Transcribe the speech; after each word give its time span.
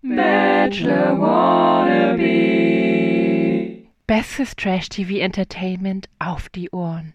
Bachelor 0.00 1.18
Wannabe. 1.20 2.22
Bestes 4.06 4.54
Trash-TV-Entertainment 4.54 6.08
auf 6.20 6.48
die 6.50 6.70
Ohren. 6.70 7.14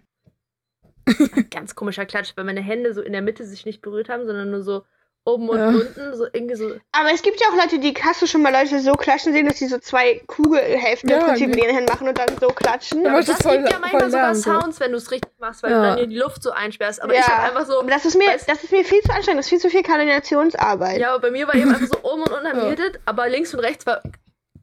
Ganz 1.49 1.75
komischer 1.75 2.05
Klatsch, 2.05 2.33
weil 2.35 2.43
meine 2.43 2.61
Hände 2.61 2.93
so 2.93 3.01
in 3.01 3.13
der 3.13 3.21
Mitte 3.21 3.46
sich 3.46 3.65
nicht 3.65 3.81
berührt 3.81 4.09
haben, 4.09 4.25
sondern 4.25 4.51
nur 4.51 4.63
so 4.63 4.83
oben 5.25 5.47
und 5.49 5.57
Ja. 5.57 5.67
unten, 5.70 6.15
so 6.15 6.25
irgendwie 6.33 6.55
so. 6.55 6.71
Aber 6.92 7.12
es 7.13 7.21
gibt 7.21 7.40
ja 7.40 7.47
auch 7.47 7.55
Leute, 7.55 7.79
die 7.79 7.94
hast 7.94 8.22
du 8.22 8.28
schon 8.28 8.42
mal 8.42 8.51
Leute 8.51 8.79
so 8.81 8.92
klatschen 8.94 9.31
sehen, 9.31 9.47
dass 9.47 9.58
sie 9.58 9.67
so 9.67 9.78
zwei 9.78 10.22
Kugelhälften 10.28 11.10
Ja, 11.10 11.19
im 11.19 11.23
Prinzip 11.26 11.47
mit 11.47 11.58
okay. 11.58 11.67
den 11.67 11.76
Händen 11.76 11.92
machen 11.92 12.08
und 12.10 12.17
dann 12.17 12.28
so 12.42 12.47
klatschen. 12.47 13.03
Ja, 13.03 13.10
Aber 13.12 13.17
das 13.19 13.28
das 13.28 13.37
ist 13.37 13.44
voll- 13.44 13.58
gibt 13.59 13.72
ja 13.72 13.79
manchmal 13.79 14.01
voll 14.01 14.12
sogar. 14.12 14.36
Sounds, 14.36 14.79
wenn 14.81 14.91
du 14.91 14.97
es 14.97 15.09
richtig 15.12 15.31
machst, 15.40 15.63
weil 15.63 15.72
Ja. 15.72 15.78
du 15.81 15.83
dann 15.87 15.97
hier 15.99 16.08
die 16.08 16.17
Luft 16.17 16.44
so 16.44 16.52
einsperrst. 16.52 17.02
Aber 17.02 17.13
Ja. 17.13 17.22
ich 17.22 17.27
habe 17.27 17.44
einfach 17.44 17.66
so. 17.66 17.80
Aber 17.80 17.90
das 17.90 18.04
ist 18.05 18.17
mir, 18.17 18.27
weißt- 18.27 18.48
das 18.48 18.63
ist 18.63 18.72
mir 18.72 18.84
viel 18.84 19.02
zu 19.02 19.13
anstrengend, 19.13 19.40
das 19.40 19.45
ist 19.45 19.49
viel 19.49 19.59
zu 19.59 19.70
viel 19.70 19.84
Koordinationsarbeit. 19.84 20.99
Ja, 20.99 21.12
aber 21.13 21.22
bei 21.22 21.31
mir 21.31 21.48
war 21.48 21.55
eben 21.55 21.73
einfach 21.73 21.88
so 21.88 21.99
oben 22.03 22.23
und 22.23 22.31
unten 22.31 22.48
am 22.48 22.58
Ja. 22.71 22.76
Aber 23.05 23.30
links 23.30 23.54
und 23.54 23.62
rechts 23.62 23.85
war 23.85 24.02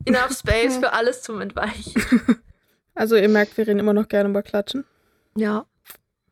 enough 0.04 0.32
space 0.38 0.76
für 0.76 0.92
alles 0.92 1.22
zum 1.22 1.40
Entweichen. 1.40 1.94
Also 2.94 3.16
ihr 3.16 3.28
merkt, 3.30 3.56
wir 3.56 3.66
reden 3.66 3.78
immer 3.78 3.94
noch 3.94 4.08
gerne 4.08 4.28
über 4.28 4.42
Klatschen. 4.42 4.84
Ja. 5.34 5.64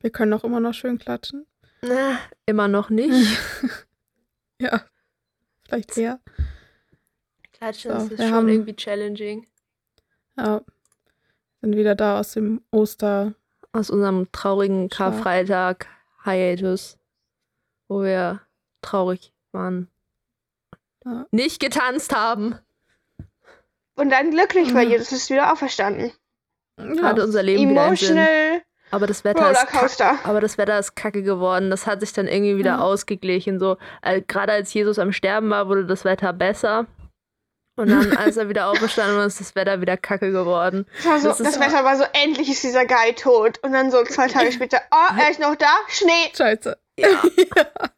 Wir 0.01 0.11
können 0.11 0.35
auch 0.35 0.45
immer 0.45 0.61
noch 0.61 0.75
schön 0.75 0.99
klatschen. 0.99 1.47
Na, 1.81 2.19
immer 2.45 2.69
noch 2.69 2.91
nicht. 2.91 3.39
Ja. 4.61 4.83
Vielleicht 5.67 5.97
eher. 5.99 6.21
Klatschen 7.53 7.93
So, 8.01 8.15
ist 8.15 8.23
schon 8.23 8.33
haben- 8.33 8.49
irgendwie 8.49 8.75
challenging. 8.75 9.47
Ja. 10.37 10.63
Sind 11.61 11.77
wieder 11.77 11.95
da 11.95 12.19
aus 12.21 12.33
dem 12.33 12.63
Oster. 12.71 13.35
Aus 13.73 13.91
unserem 13.91 14.31
traurigen 14.33 14.89
Schau. 14.91 15.11
Karfreitag 15.11 15.87
Hiatus, 16.25 16.97
wo 17.87 18.03
wir 18.03 18.41
traurig 18.83 19.33
waren. 19.53 19.89
Ja. 21.05 21.27
Nicht 21.31 21.61
getanzt 21.61 22.15
haben. 22.15 22.59
Und 23.95 24.11
dann 24.11 24.31
glücklich, 24.31 24.73
weil 24.75 24.87
Ja. 24.89 24.97
Jesus 24.97 25.13
ist 25.13 25.31
wieder 25.31 25.53
auferstanden. 25.53 26.13
Ja. 26.79 27.03
Hat 27.03 27.19
unser 27.19 27.43
Leben. 27.43 27.71
Emotional 27.71 28.63
Aber 28.91 29.07
das 29.07 29.25
Wetter 29.25 29.51
ist 29.51 29.59
kack, 29.61 29.75
Rollercoaster. 29.75 30.19
aber 30.25 30.41
das 30.41 30.57
Wetter 30.59 30.79
ist 30.79 30.95
kacke 30.97 31.23
geworden. 31.23 31.71
Das 31.71 31.87
hat 31.87 32.01
sich 32.01 32.13
dann 32.13 32.27
irgendwie 32.27 32.57
wieder 32.57 32.77
Ja. 32.77 32.79
ausgeglichen. 32.81 33.59
So, 33.59 33.77
äh, 34.03 34.23
gerade 34.23 34.53
als 34.53 34.73
Jesus 34.73 34.99
am 34.99 35.13
Sterben 35.13 35.51
war, 35.51 35.69
wurde 35.69 35.85
das 35.87 36.05
Wetter 36.05 36.33
besser. 36.33 36.87
Und 37.77 37.91
dann, 37.91 38.17
als 38.17 38.37
er 38.37 38.49
wieder 38.49 38.67
auferstanden 38.71 39.17
war, 39.19 39.27
ist 39.27 39.39
das 39.41 39.55
Wetter 39.55 39.81
wieder 39.81 39.97
kacke 39.97 40.33
geworden. 40.33 40.87
Das, 41.05 41.23
so, 41.23 41.29
Das 41.29 41.39
das, 41.39 41.49
ist- 41.51 41.61
Wetter 41.61 41.85
war 41.85 41.97
so, 41.97 42.05
endlich 42.13 42.49
ist 42.51 42.63
dieser 42.65 42.87
Guy 42.87 43.15
tot. 43.15 43.59
Und 43.63 43.73
dann 43.73 43.91
so 43.91 44.03
zwei 44.05 44.27
Tage 44.27 44.51
später, 44.53 44.81
oh, 44.91 45.15
er 45.21 45.31
ist 45.31 45.39
noch 45.39 45.55
da, 45.55 45.73
Schnee. 45.89 46.33
Scheiße. 46.37 46.77
Ja. 46.99 47.09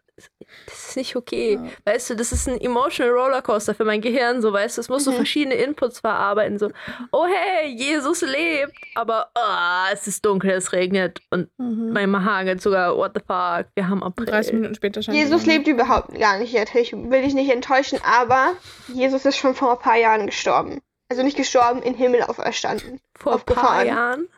Das 0.66 0.88
ist 0.90 0.96
nicht 0.96 1.16
okay. 1.16 1.54
Ja. 1.54 1.92
Weißt 1.92 2.10
du, 2.10 2.14
das 2.16 2.32
ist 2.32 2.48
ein 2.48 2.60
emotional 2.60 3.12
Rollercoaster 3.12 3.74
für 3.74 3.84
mein 3.84 4.00
Gehirn, 4.00 4.40
so 4.42 4.52
weißt 4.52 4.76
du, 4.76 4.80
es 4.80 4.88
muss 4.88 5.04
so 5.04 5.10
Mhm. 5.12 5.16
verschiedene 5.16 5.54
Inputs 5.56 6.00
verarbeiten, 6.00 6.58
so, 6.58 6.70
oh 7.12 7.26
hey, 7.26 7.68
Jesus 7.74 8.22
lebt, 8.22 8.72
aber 8.94 9.30
ah, 9.34 9.86
es 9.92 10.06
ist 10.06 10.24
dunkel, 10.24 10.50
es 10.52 10.72
regnet 10.72 11.20
und 11.30 11.48
Mhm. 11.58 11.92
mein 11.92 12.24
Haar 12.24 12.44
geht 12.44 12.62
sogar, 12.62 12.96
what 12.96 13.12
the 13.14 13.20
fuck, 13.20 13.66
wir 13.74 13.88
haben 13.88 14.02
April. 14.02 14.26
30 14.26 14.52
Minuten 14.54 14.74
später 14.74 15.02
scheint 15.02 15.16
Jesus 15.16 15.46
lebt 15.46 15.66
überhaupt 15.66 16.18
gar 16.18 16.38
nicht 16.38 16.52
jetzt. 16.52 16.74
Ich 16.74 16.92
will 16.92 17.22
dich 17.22 17.34
nicht 17.34 17.50
enttäuschen, 17.50 17.98
aber 18.04 18.54
Jesus 18.88 19.24
ist 19.24 19.36
schon 19.36 19.54
vor 19.54 19.72
ein 19.72 19.78
paar 19.78 19.96
Jahren 19.96 20.26
gestorben. 20.26 20.80
Also 21.08 21.22
nicht 21.24 21.36
gestorben, 21.36 21.82
in 21.82 21.94
Himmel 21.94 22.22
auferstanden. 22.22 23.00
Vor 23.18 23.34
ein 23.34 23.40
paar. 23.40 23.84
Jahren. 23.84 24.28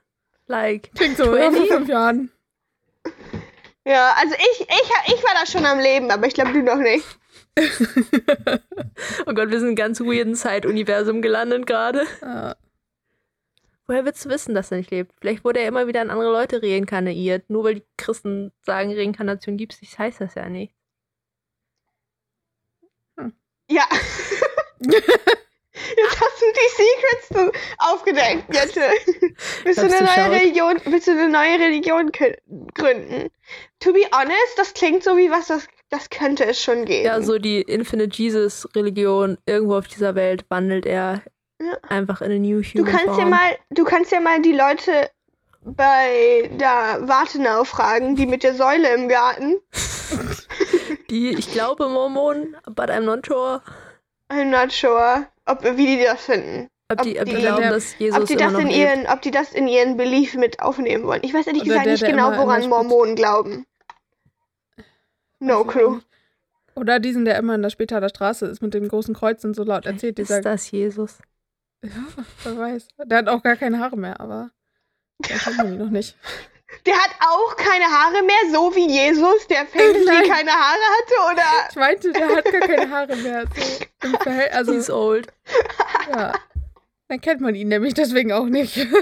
Like, 0.46 0.90
Klingt 0.94 1.16
so, 1.18 1.24
ja, 1.36 1.50
vor 1.50 1.52
20? 1.52 1.68
fünf 1.68 1.88
Jahren. 1.88 2.30
Ja, 3.84 4.14
also 4.16 4.34
ich, 4.34 4.60
ich, 4.60 5.14
ich 5.14 5.24
war 5.24 5.34
da 5.34 5.46
schon 5.46 5.66
am 5.66 5.80
Leben, 5.80 6.10
aber 6.10 6.26
ich 6.26 6.34
glaube, 6.34 6.52
du 6.52 6.62
noch 6.62 6.76
nicht. 6.76 7.04
oh 9.26 9.34
Gott, 9.34 9.50
wir 9.50 9.58
sind 9.58 9.62
in 9.62 9.66
einem 9.68 9.76
ganz 9.76 10.00
weirden 10.00 10.34
Zeituniversum 10.34 11.20
gelandet 11.20 11.66
gerade. 11.66 12.06
Ja. 12.20 12.56
Woher 13.86 14.04
willst 14.04 14.24
du 14.24 14.28
wissen, 14.30 14.54
dass 14.54 14.70
er 14.70 14.78
nicht 14.78 14.90
lebt? 14.90 15.12
Vielleicht 15.20 15.44
wurde 15.44 15.60
er 15.60 15.68
immer 15.68 15.86
wieder 15.86 16.00
an 16.00 16.10
andere 16.10 16.30
Leute 16.30 16.62
reinkarniert. 16.62 17.50
Nur 17.50 17.64
weil 17.64 17.74
die 17.76 17.84
Christen 17.98 18.52
sagen, 18.62 18.94
Reinkarnation 18.94 19.56
gibt's 19.56 19.82
nicht, 19.82 19.98
heißt 19.98 20.20
das 20.20 20.34
ja 20.34 20.48
nicht. 20.48 20.74
Ja. 23.68 23.84
Jetzt 25.74 26.20
hast 26.20 26.40
du 26.40 26.46
die 26.54 27.28
Secrets 27.32 27.54
aufgedeckt, 27.78 28.54
Jette. 28.54 28.80
Willst 29.64 29.78
du 29.80 29.86
eine 29.86 30.04
neue. 30.04 30.40
Religion, 30.40 30.80
willst 30.84 31.06
du 31.06 31.12
eine 31.12 31.28
neue 31.28 31.58
Religion 31.58 32.10
gründen? 32.74 33.30
To 33.80 33.92
be 33.92 34.02
honest, 34.12 34.58
das 34.58 34.74
klingt 34.74 35.02
so 35.02 35.16
wie 35.16 35.30
was, 35.30 35.46
das, 35.46 35.66
das 35.88 36.10
könnte 36.10 36.44
es 36.44 36.62
schon 36.62 36.84
geben. 36.84 37.06
Ja, 37.06 37.22
so 37.22 37.38
die 37.38 37.62
Infinite 37.62 38.14
Jesus-Religion, 38.16 39.38
irgendwo 39.46 39.76
auf 39.78 39.88
dieser 39.88 40.14
Welt 40.14 40.44
wandelt 40.50 40.84
er 40.84 41.22
Ja. 41.58 41.78
einfach 41.88 42.20
in 42.20 42.32
eine 42.32 42.40
New 42.40 42.60
du 42.60 42.80
Human 42.80 42.92
kannst 42.92 43.18
ja 43.18 43.24
mal, 43.24 43.56
du 43.70 43.84
kannst 43.84 44.12
ja 44.12 44.20
mal 44.20 44.42
die 44.42 44.52
Leute 44.52 45.10
bei 45.64 46.50
der 46.54 46.98
Wartenau 47.08 47.64
fragen, 47.64 48.14
die 48.16 48.26
mit 48.26 48.42
der 48.42 48.54
Säule 48.54 48.94
im 48.94 49.08
Garten. 49.08 49.60
Die, 51.10 51.28
ich 51.30 51.52
glaube, 51.52 51.88
Mormonen, 51.88 52.56
but 52.66 52.88
I'm 52.90 53.02
not 53.02 53.26
sure. 53.26 53.60
I'm 54.30 54.46
not 54.50 54.72
sure, 54.72 55.26
ob, 55.46 55.62
wie 55.64 55.86
die 55.96 56.02
das 56.04 56.24
finden. 56.24 56.68
Ob 56.90 57.02
die, 57.02 57.18
Ob 57.18 57.24
die 57.26 57.34
die- 57.34 57.40
glauben, 57.40 57.62
der- 57.62 57.70
dass 57.72 57.98
Jesus 57.98 58.20
ob 58.20 58.26
die 58.26 58.36
das 58.36 58.52
in 58.52 58.66
lebt. 58.66 58.76
ihren, 58.76 59.06
ob 59.06 59.22
die 59.22 59.30
das 59.30 59.52
in 59.52 59.66
ihren 59.68 59.96
Belief 59.96 60.34
mit 60.34 60.60
aufnehmen 60.60 61.04
wollen. 61.04 61.22
Ich 61.24 61.32
weiß 61.32 61.46
ehrlich 61.46 61.62
Oder 61.62 61.68
gesagt 61.70 61.86
der, 61.86 61.92
nicht 61.92 62.02
der 62.02 62.10
genau, 62.10 62.30
der 62.30 62.38
woran 62.40 62.68
Mormonen 62.68 63.16
glauben. 63.16 63.66
No 65.40 65.64
clue. 65.64 66.02
Oder 66.74 67.00
diesen, 67.00 67.24
der 67.24 67.36
immer 67.38 67.54
in 67.54 67.62
der 67.62 67.70
Spitaler 67.70 68.08
Straße 68.08 68.46
ist 68.46 68.62
mit 68.62 68.74
dem 68.74 68.88
großen 68.88 69.14
Kreuz 69.14 69.44
und 69.44 69.54
so 69.54 69.62
laut 69.64 69.86
erzählt. 69.86 70.18
Dieser, 70.18 70.36
Ist 70.38 70.44
das 70.46 70.70
Jesus? 70.70 71.18
ja, 71.82 71.90
wer 72.44 72.58
weiß. 72.58 72.88
Der 73.06 73.18
hat 73.18 73.28
auch 73.28 73.42
gar 73.42 73.56
keine 73.56 73.78
Haare 73.78 73.96
mehr, 73.96 74.20
aber 74.20 74.50
der 75.28 75.36
kennt 75.38 75.56
man 75.58 75.72
ihn 75.72 75.78
noch 75.78 75.90
nicht. 75.90 76.16
Der 76.86 76.94
hat 76.94 77.10
auch 77.20 77.56
keine 77.56 77.84
Haare 77.84 78.22
mehr, 78.22 78.50
so 78.52 78.74
wie 78.74 78.88
Jesus, 78.88 79.46
der 79.48 79.66
Famously 79.66 80.28
keine 80.28 80.50
Haare 80.50 80.80
hatte, 80.98 81.32
oder? 81.32 81.68
Ich 81.70 81.76
meinte, 81.76 82.12
der 82.12 82.28
hat 82.36 82.44
gar 82.44 82.60
keine 82.60 82.90
Haare 82.90 83.16
mehr. 83.16 83.44
So 84.02 84.30
also, 84.52 84.72
He's 84.72 84.90
old. 84.90 85.28
ja. 86.10 86.32
Dann 87.08 87.20
kennt 87.20 87.40
man 87.40 87.54
ihn 87.54 87.68
nämlich 87.68 87.94
deswegen 87.94 88.32
auch 88.32 88.46
nicht. 88.46 88.86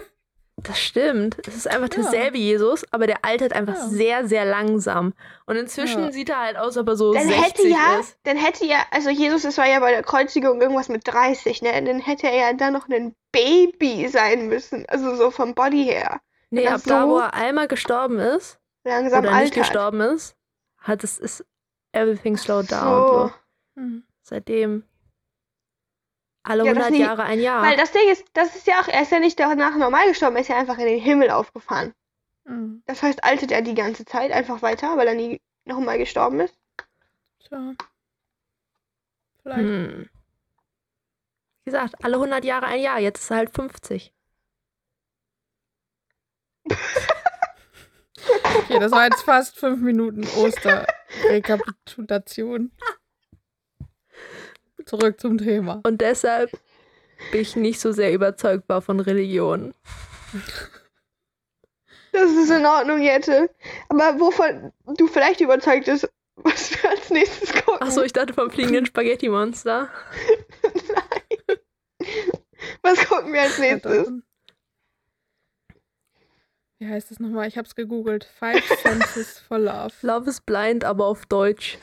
Das 0.63 0.79
stimmt. 0.79 1.39
Es 1.49 1.57
ist 1.57 1.67
einfach 1.67 1.89
Ja. 1.97 2.03
derselbe 2.03 2.37
Jesus, 2.37 2.85
aber 2.93 3.07
der 3.07 3.25
altert 3.25 3.55
einfach 3.55 3.77
Ja. 3.77 3.89
sehr, 3.89 4.29
sehr 4.29 4.45
langsam. 4.45 5.15
Und 5.47 5.57
inzwischen 5.57 6.05
Ja. 6.05 6.13
sieht 6.13 6.29
er 6.29 6.39
halt 6.39 6.59
aus, 6.59 6.77
als 6.77 6.77
ob 6.77 6.89
er 6.89 6.97
so 6.97 7.15
Dann 7.15 7.27
60 7.29 7.47
hätte 7.47 7.69
ja, 7.69 7.99
ist. 7.99 8.19
dann 8.25 8.37
hätte 8.37 8.67
ja, 8.67 8.77
also 8.91 9.09
Jesus, 9.09 9.45
es 9.45 9.57
war 9.57 9.67
ja 9.67 9.81
bei 9.81 9.91
der 9.91 10.03
Kreuzigung 10.03 10.61
irgendwas 10.61 10.91
mit 10.91 11.01
30, 11.07 11.63
ne? 11.63 11.83
Dann 11.83 12.01
hätte 12.01 12.27
er 12.27 12.37
ja 12.37 12.53
dann 12.53 12.75
noch 12.75 12.91
ein 12.91 13.15
Baby 13.33 14.07
sein 14.09 14.49
müssen, 14.49 14.85
also 14.91 15.15
so 15.17 15.31
vom 15.31 15.55
Body 15.55 15.83
her. 15.85 16.21
Nee, 16.51 16.67
ab 16.69 16.81
da, 16.85 17.07
wo 17.09 17.19
er 17.19 17.35
einmal 17.35 17.69
gestorben 17.69 18.19
ist, 18.19 18.59
Langsam 18.85 19.21
oder 19.21 19.31
nicht 19.31 19.39
altert. 19.41 19.55
gestorben 19.55 20.01
ist, 20.01 20.37
hat 20.79 21.05
es 21.05 21.19
ist 21.19 21.45
everything 21.93 22.37
slowed 22.37 22.69
So. 22.69 22.77
down. 22.77 23.29
So. 23.29 23.35
Hm. 23.81 24.05
Seitdem 24.23 24.85
alle 26.43 26.65
Ja, 26.65 26.75
das 26.75 26.85
100 26.85 26.91
nie- 26.93 27.01
Jahre 27.05 27.23
ein 27.25 27.41
Jahr. 27.41 27.63
Weil 27.63 27.77
das 27.77 27.93
Ding 27.93 28.09
ist, 28.11 28.25
das 28.33 28.57
ist 28.57 28.67
ja 28.67 28.81
auch, 28.81 28.89
er 28.89 29.03
ist 29.03 29.13
ja 29.13 29.21
nicht 29.21 29.39
danach 29.39 29.77
normal 29.77 30.09
gestorben, 30.09 30.37
er 30.37 30.43
ist 30.43 30.49
ja 30.49 30.59
einfach 30.59 30.79
in 30.79 30.87
den 30.87 31.01
Himmel 31.01 31.31
aufgefahren. 31.31 31.95
Hm. 32.47 32.83
Das 32.87 33.03
heißt, 33.03 33.23
altert 33.23 33.53
er 33.53 33.63
die 33.63 33.75
ganze 33.75 34.05
Zeit 34.05 34.33
einfach 34.33 34.63
weiter, 34.63 34.97
weil 34.97 35.07
er 35.07 35.15
nie 35.15 35.41
nochmal 35.67 35.99
gestorben 35.99 36.41
ist. 36.41 36.59
Tja. 37.41 37.75
Vielleicht. 39.43 39.61
Hm. 39.61 40.11
Wie 41.65 41.71
gesagt, 41.71 42.03
alle 42.05 42.17
100 42.17 42.45
Jahre 42.45 42.67
ein 42.67 42.81
Jahr. 42.81 42.99
Jetzt 42.99 43.23
ist 43.23 43.31
er 43.31 43.37
halt 43.37 43.55
50. 43.55 44.13
Okay, 48.57 48.79
das 48.79 48.93
war 48.93 49.05
jetzt 49.05 49.23
fast 49.23 49.59
fünf 49.59 49.81
Minuten 49.81 50.27
Oster-Rekapitulation. 50.37 52.73
Zurück 54.87 55.21
zum 55.21 55.39
Thema. 55.39 55.81
Und 55.85 56.01
deshalb 56.01 56.51
bin 57.33 57.41
ich 57.41 57.57
nicht 57.57 57.81
so 57.81 57.91
sehr 57.93 58.13
überzeugbar 58.13 58.83
von 58.83 59.01
Religion. 59.01 59.75
Das 62.13 62.31
ist 62.31 62.51
in 62.51 62.67
Ordnung, 62.67 63.01
Jette. 63.01 63.51
Aber 63.89 64.19
wovon 64.19 64.73
du 64.97 65.07
vielleicht 65.07 65.41
überzeugt 65.41 65.87
bist, 65.87 66.11
was 66.37 66.73
wir 66.73 66.91
als 66.91 67.11
nächstes 67.11 67.53
gucken. 67.53 67.81
Achso, 67.81 68.03
ich 68.03 68.13
dachte 68.13 68.35
vom 68.35 68.51
fliegenden 68.51 68.87
Spaghetti-Monster. 68.87 69.91
Was 72.83 73.07
gucken 73.07 73.33
wir 73.33 73.43
als 73.43 73.59
nächstes? 73.59 74.11
Wie 76.81 76.89
heißt 76.89 77.11
es 77.11 77.21
nochmal? 77.21 77.47
Ich 77.47 77.59
hab's 77.59 77.75
gegoogelt. 77.75 78.25
Five 78.25 78.65
Senses 78.83 79.39
for 79.39 79.59
Love. 79.59 79.93
Love 80.01 80.31
is 80.31 80.41
Blind, 80.41 80.83
aber 80.83 81.05
auf 81.05 81.27
Deutsch. 81.27 81.79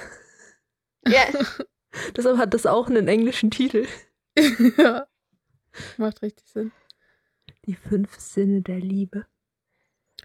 Yes. 1.08 1.64
Deshalb 2.18 2.40
hat 2.40 2.56
das 2.56 2.66
auch 2.66 2.88
einen 2.88 3.08
englischen 3.08 3.52
Titel. 3.52 3.86
ja. 4.78 5.08
Macht 5.98 6.24
richtig 6.24 6.48
Sinn. 6.50 6.72
Die 7.68 7.76
fünf 7.76 8.20
Sinne 8.20 8.64
der 8.64 8.80
Liebe. 8.80 9.28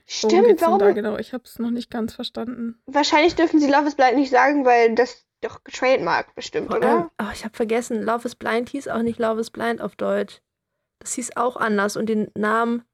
Stimmt, 0.07 0.63
warum? 0.63 0.79
da 0.79 0.93
genau? 0.93 1.19
Ich 1.19 1.35
hab's 1.35 1.59
noch 1.59 1.71
nicht 1.71 1.91
ganz 1.91 2.15
verstanden. 2.15 2.81
Wahrscheinlich 2.87 3.35
dürfen 3.35 3.61
sie 3.61 3.71
Love 3.71 3.89
is 3.89 3.95
Blind 3.95 4.17
nicht 4.17 4.31
sagen, 4.31 4.65
weil 4.65 4.95
das 4.95 5.27
doch 5.43 5.65
getrademarkt 5.65 6.35
bestimmt, 6.35 6.69
Vor 6.69 6.79
oder? 6.79 6.89
allem, 6.89 7.11
oh, 7.21 7.31
ich 7.35 7.45
habe 7.45 7.55
vergessen, 7.55 8.03
Love 8.03 8.27
is 8.27 8.37
Blind 8.37 8.71
hieß 8.71 8.89
auch 8.89 9.03
nicht 9.03 9.19
Love 9.19 9.41
is 9.41 9.51
Blind 9.51 9.83
auf 9.83 9.97
Deutsch. 9.97 10.41
Das 10.99 11.13
hieß 11.13 11.37
auch 11.37 11.57
anders 11.57 11.99
und 11.99 12.07
den 12.07 12.31
Namen 12.35 12.85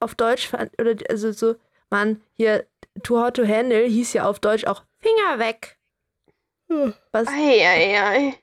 auf 0.00 0.14
Deutsch, 0.14 0.52
oder 0.80 0.94
also 1.08 1.32
so, 1.32 1.56
Mann, 1.90 2.22
hier, 2.34 2.66
Too 3.02 3.18
Hot 3.20 3.36
to 3.36 3.46
Handle 3.46 3.84
hieß 3.84 4.12
ja 4.12 4.24
auf 4.28 4.38
Deutsch 4.38 4.64
auch 4.66 4.84
Finger 5.00 5.38
weg. 5.38 5.78
Was? 7.12 7.28
Eieiei. 7.28 8.34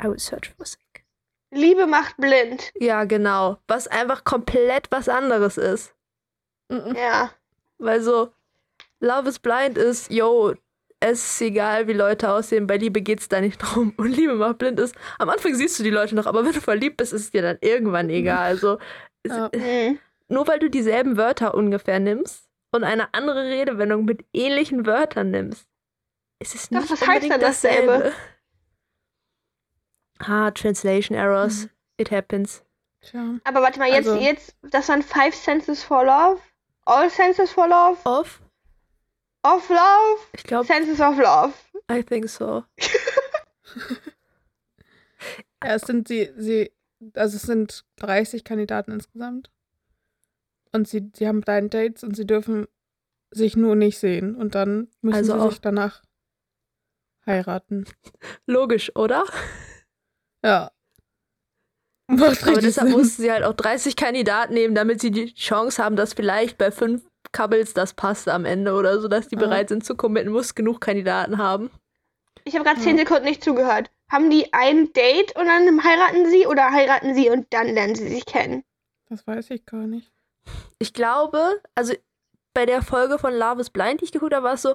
I 0.00 0.04
will 0.04 0.18
search 0.18 0.50
for 0.56 0.64
sick. 0.64 1.04
Liebe 1.50 1.86
macht 1.86 2.16
blind. 2.18 2.72
Ja, 2.78 3.04
genau. 3.04 3.58
Was 3.68 3.88
einfach 3.88 4.24
komplett 4.24 4.90
was 4.90 5.08
anderes 5.08 5.56
ist. 5.56 5.94
Mhm. 6.68 6.94
Ja. 6.96 7.30
Weil 7.78 8.00
so, 8.02 8.32
Love 9.00 9.28
is 9.28 9.38
Blind 9.38 9.78
ist, 9.78 10.10
yo, 10.10 10.54
es 11.00 11.24
ist 11.32 11.40
egal, 11.40 11.86
wie 11.88 11.92
Leute 11.92 12.30
aussehen, 12.30 12.66
bei 12.66 12.76
Liebe 12.76 13.00
geht's 13.02 13.28
da 13.28 13.40
nicht 13.40 13.58
drum. 13.62 13.94
Und 13.96 14.08
Liebe 14.08 14.34
macht 14.34 14.58
blind 14.58 14.78
ist, 14.80 14.94
am 15.18 15.28
Anfang 15.30 15.54
siehst 15.54 15.78
du 15.78 15.82
die 15.84 15.90
Leute 15.90 16.14
noch, 16.14 16.26
aber 16.26 16.44
wenn 16.44 16.52
du 16.52 16.60
verliebt 16.60 16.96
bist, 16.96 17.12
ist 17.12 17.22
es 17.22 17.30
dir 17.30 17.42
dann 17.42 17.58
irgendwann 17.60 18.10
egal. 18.10 18.38
Also, 18.50 18.78
Ja. 19.26 19.50
Mhm. 19.54 19.98
Nur 20.28 20.46
weil 20.46 20.58
du 20.58 20.68
dieselben 20.70 21.16
Wörter 21.16 21.54
ungefähr 21.54 21.98
nimmst 22.00 22.48
und 22.72 22.84
eine 22.84 23.12
andere 23.14 23.44
Redewendung 23.44 24.04
mit 24.04 24.24
ähnlichen 24.32 24.86
Wörtern 24.86 25.30
nimmst, 25.30 25.66
ist 26.40 26.54
es 26.54 26.68
Doch, 26.68 26.80
nicht 26.80 26.90
das 26.92 27.00
heißt 27.00 27.08
unbedingt 27.24 27.32
dann 27.32 27.40
dasselbe. 27.40 27.86
dasselbe. 27.98 28.14
Ah, 30.20 30.50
Translation 30.50 31.16
Errors. 31.16 31.64
Mhm. 31.64 31.70
It 31.98 32.10
happens. 32.10 32.64
Tja. 33.00 33.38
Aber 33.44 33.62
warte 33.62 33.78
mal, 33.78 33.88
jetzt, 33.88 34.08
Also- 34.08 34.20
jetzt, 34.20 34.56
das 34.62 34.88
waren 34.88 35.02
Five 35.02 35.34
Senses 35.34 35.82
for 35.82 36.04
Love. 36.04 36.40
All 36.84 37.08
Senses 37.10 37.50
for 37.52 37.68
Love. 37.68 37.98
Off? 38.04 38.40
Of 39.44 39.68
Love. 39.68 40.20
Ich 40.32 40.42
glaube, 40.44 40.66
Senses 40.66 41.00
of 41.00 41.16
Love. 41.16 41.52
I 41.90 42.02
think 42.02 42.28
so. 42.28 42.64
Ja, 45.64 45.74
es 45.74 45.82
sind 45.82 46.06
sie, 46.06 46.30
sie, 46.36 46.72
also 47.14 47.36
es 47.36 47.42
sind 47.42 47.84
30 47.96 48.44
Kandidaten 48.44 48.92
insgesamt. 48.92 49.50
Und 50.72 50.88
sie, 50.88 51.10
sie 51.14 51.26
haben 51.28 51.40
Blind 51.40 51.72
Dates 51.74 52.02
und 52.04 52.14
sie 52.16 52.26
dürfen 52.26 52.66
sich 53.30 53.56
nur 53.56 53.74
nicht 53.76 53.98
sehen. 53.98 54.34
Und 54.36 54.54
dann 54.54 54.88
müssen 55.02 55.16
Also 55.16 55.32
sie 55.34 55.38
auch- 55.40 55.50
sich 55.50 55.60
danach 55.60 56.02
heiraten. 57.26 57.84
Logisch, 58.46 58.94
oder? 58.96 59.24
Ja. 60.44 60.70
Macht 62.10 62.42
Aber 62.46 62.60
deshalb 62.60 62.88
Sinn. 62.88 62.96
mussten 62.98 63.22
sie 63.22 63.30
halt 63.30 63.44
auch 63.44 63.52
30 63.52 63.94
Kandidaten 63.96 64.54
nehmen, 64.54 64.74
damit 64.74 65.00
sie 65.00 65.10
die 65.10 65.34
Chance 65.34 65.82
haben, 65.84 65.96
dass 65.96 66.14
vielleicht 66.14 66.56
bei 66.56 66.70
fünf 66.70 67.06
Couples 67.32 67.74
das 67.74 67.92
passt 67.92 68.28
am 68.28 68.46
Ende 68.46 68.72
oder 68.72 68.98
so, 69.00 69.08
dass 69.08 69.28
die 69.28 69.34
Ja. 69.36 69.42
bereit 69.42 69.68
sind 69.68 69.84
zu 69.84 69.94
committen, 69.94 70.32
muss 70.32 70.54
genug 70.54 70.80
Kandidaten 70.80 71.36
haben. 71.36 71.70
Ich 72.44 72.54
habe 72.54 72.64
gerade 72.64 72.78
Ja. 72.80 72.84
zehn 72.84 72.96
Sekunden 72.96 73.24
nicht 73.24 73.44
zugehört. 73.44 73.90
Haben 74.10 74.30
die 74.30 74.50
ein 74.54 74.90
Date 74.94 75.36
und 75.36 75.44
dann 75.44 75.84
heiraten 75.84 76.30
sie 76.30 76.46
oder 76.46 76.70
heiraten 76.72 77.14
sie 77.14 77.28
und 77.28 77.46
dann 77.52 77.66
lernen 77.66 77.94
sie 77.94 78.08
sich 78.08 78.24
kennen? 78.24 78.64
Das 79.10 79.26
weiß 79.26 79.50
ich 79.50 79.66
gar 79.66 79.86
nicht. 79.86 80.10
Ich 80.78 80.92
glaube, 80.92 81.60
also 81.74 81.94
bei 82.54 82.66
der 82.66 82.82
Folge 82.82 83.18
von 83.18 83.34
Love 83.34 83.60
is 83.60 83.70
Blind, 83.70 84.00
die 84.00 84.06
ich 84.06 84.12
geguckt 84.12 84.34
habe, 84.34 84.44
war 84.44 84.54
es 84.54 84.62
so, 84.62 84.74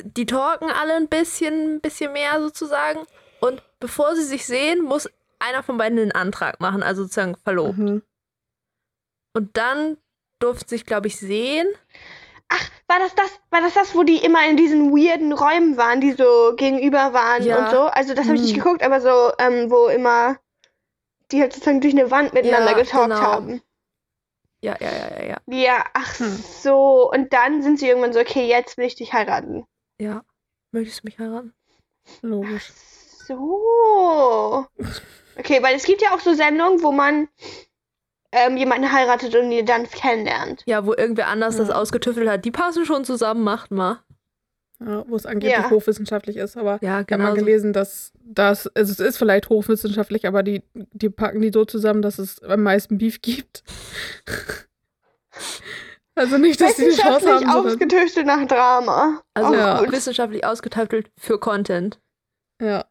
die 0.00 0.26
talken 0.26 0.70
alle 0.70 0.94
ein 0.94 1.08
bisschen, 1.08 1.76
ein 1.76 1.80
bisschen 1.80 2.12
mehr 2.12 2.40
sozusagen. 2.40 3.00
Und 3.40 3.62
bevor 3.80 4.14
sie 4.16 4.24
sich 4.24 4.46
sehen, 4.46 4.82
muss 4.82 5.08
einer 5.40 5.62
von 5.62 5.76
beiden 5.78 5.98
einen 5.98 6.12
Antrag 6.12 6.60
machen, 6.60 6.82
also 6.82 7.02
sozusagen 7.02 7.36
verlobt. 7.36 7.78
Mhm. 7.78 8.02
Und 9.34 9.56
dann 9.56 9.96
durften 10.40 10.68
sich, 10.68 10.84
glaube 10.86 11.08
ich, 11.08 11.18
sehen. 11.18 11.66
Ach, 12.48 12.70
war 12.86 12.98
das 12.98 13.14
das, 13.14 13.30
war 13.50 13.60
das 13.60 13.74
das, 13.74 13.94
wo 13.94 14.02
die 14.04 14.24
immer 14.24 14.48
in 14.48 14.56
diesen 14.56 14.90
weirden 14.92 15.32
Räumen 15.32 15.76
waren, 15.76 16.00
die 16.00 16.12
so 16.12 16.54
gegenüber 16.56 17.12
waren 17.12 17.42
Ja. 17.44 17.58
und 17.64 17.70
so? 17.70 17.82
Also 17.82 18.14
das 18.14 18.24
habe 18.26 18.36
ich 18.36 18.42
nicht 18.42 18.54
Hm. 18.56 18.62
geguckt, 18.62 18.82
aber 18.82 19.00
so, 19.00 19.32
ähm, 19.38 19.70
wo 19.70 19.88
immer 19.88 20.38
die 21.32 21.40
halt 21.40 21.52
sozusagen 21.52 21.80
durch 21.80 21.94
eine 21.94 22.10
Wand 22.10 22.32
miteinander 22.34 22.72
Ja, 22.72 22.78
getalkt 22.78 23.14
genau. 23.14 23.20
haben. 23.20 23.62
Ja, 24.60 24.76
ja, 24.80 24.90
ja, 24.90 25.08
ja, 25.20 25.24
ja. 25.24 25.36
Ja, 25.46 25.84
ach 25.94 26.18
Hm. 26.18 26.36
so. 26.62 27.10
Und 27.12 27.32
dann 27.32 27.62
sind 27.62 27.78
sie 27.78 27.88
irgendwann 27.88 28.12
so, 28.12 28.20
okay, 28.20 28.46
jetzt 28.48 28.76
will 28.76 28.86
ich 28.86 28.96
dich 28.96 29.12
heiraten. 29.12 29.64
Ja. 30.00 30.22
Möchtest 30.72 31.00
du 31.02 31.06
mich 31.06 31.18
heiraten? 31.18 31.54
Logisch. 32.22 32.72
So. 33.26 34.66
Okay, 35.38 35.62
weil 35.62 35.76
es 35.76 35.84
gibt 35.84 36.02
ja 36.02 36.12
auch 36.14 36.20
so 36.20 36.34
Sendungen, 36.34 36.82
wo 36.82 36.90
man 36.92 37.28
ähm, 38.32 38.56
jemanden 38.56 38.92
heiratet 38.92 39.34
und 39.36 39.50
ihn 39.52 39.64
dann 39.66 39.88
kennenlernt. 39.88 40.62
Ja, 40.66 40.84
wo 40.84 40.94
irgendwer 40.94 41.28
anders 41.28 41.56
das 41.56 41.68
Ja. 41.68 41.76
ausgetüftelt 41.76 42.28
hat. 42.28 42.44
Die 42.44 42.50
passen 42.50 42.84
schon 42.84 43.04
zusammen, 43.04 43.42
macht 43.44 43.70
mal. 43.70 44.02
Ja, 44.80 45.04
wo 45.08 45.16
es 45.16 45.26
angeblich 45.26 45.52
Ja. 45.58 45.70
hochwissenschaftlich 45.70 46.36
ist, 46.36 46.56
aber 46.56 46.72
Ja, 46.74 46.78
ich 46.80 46.88
habe 46.90 47.04
genau. 47.06 47.24
mal 47.24 47.34
gelesen, 47.34 47.72
dass 47.72 48.12
das, 48.24 48.68
also 48.68 48.92
es 48.92 49.00
ist 49.00 49.18
vielleicht 49.18 49.48
hochwissenschaftlich, 49.48 50.26
aber 50.26 50.42
die, 50.44 50.62
die 50.74 51.10
packen 51.10 51.40
die 51.40 51.50
so 51.52 51.64
zusammen, 51.64 52.00
dass 52.00 52.18
es 52.20 52.40
am 52.44 52.62
meisten 52.62 52.96
Beef 52.98 53.20
gibt. 53.20 53.64
also 56.14 56.38
nicht, 56.38 56.60
dass 56.60 56.76
die 56.76 56.82
eine 56.84 56.92
Chance 56.92 57.26
Wissenschaftlich 57.26 57.48
haben, 57.48 57.52
sondern, 57.62 57.72
ausgetüftelt 57.72 58.26
nach 58.26 58.46
Drama. 58.46 59.22
Also 59.34 59.50
Auch 59.50 59.54
Ja. 59.54 59.92
wissenschaftlich 59.92 60.44
ausgetüftelt 60.46 61.10
für 61.18 61.38
Content. 61.38 61.98
ja. 62.60 62.84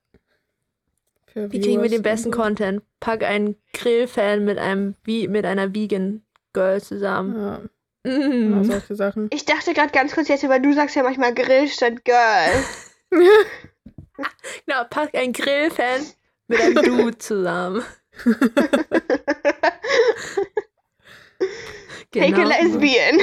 Für 1.34 1.51
Wie 1.51 1.62
kriegen 1.62 1.84
wir 1.84 1.89
den 1.89 2.01
besten 2.01 2.31
so. 2.34 2.39
Content? 2.39 2.81
Pack 3.00 3.22
einen 3.24 3.57
Grill-Fan 3.74 4.44
mit 4.44 4.57
einem 4.57 4.95
wie 5.04 5.28
mit 5.28 5.45
einer 5.45 5.75
Vegan 5.75 6.24
Girl 6.54 6.81
zusammen. 6.81 7.36
Ja, 7.36 7.62
Mm. 8.04 8.10
genau 8.10 8.64
solche 8.64 8.96
Sachen. 8.96 9.30
Ich 9.34 9.46
dachte 9.46 9.74
gerade 9.74 9.92
ganz 9.92 10.14
kurz 10.14 10.28
jetzt, 10.28 10.48
weil 10.48 10.62
du 10.62 10.74
sagst 10.74 10.96
ja 10.96 11.04
manchmal 11.04 11.34
Grill 11.34 11.68
statt 11.68 12.04
Girl. 12.06 12.64
Genau, 14.66 14.84
pack 14.90 15.14
einen 15.14 15.32
Grill-Fan 15.32 16.02
mit 16.48 16.60
einem 16.60 16.74
Dude 16.84 17.18
zusammen. 17.20 17.84
Take 22.12 22.26
a 22.26 22.30
Genau. 22.32 22.50
lesbian. 22.50 23.20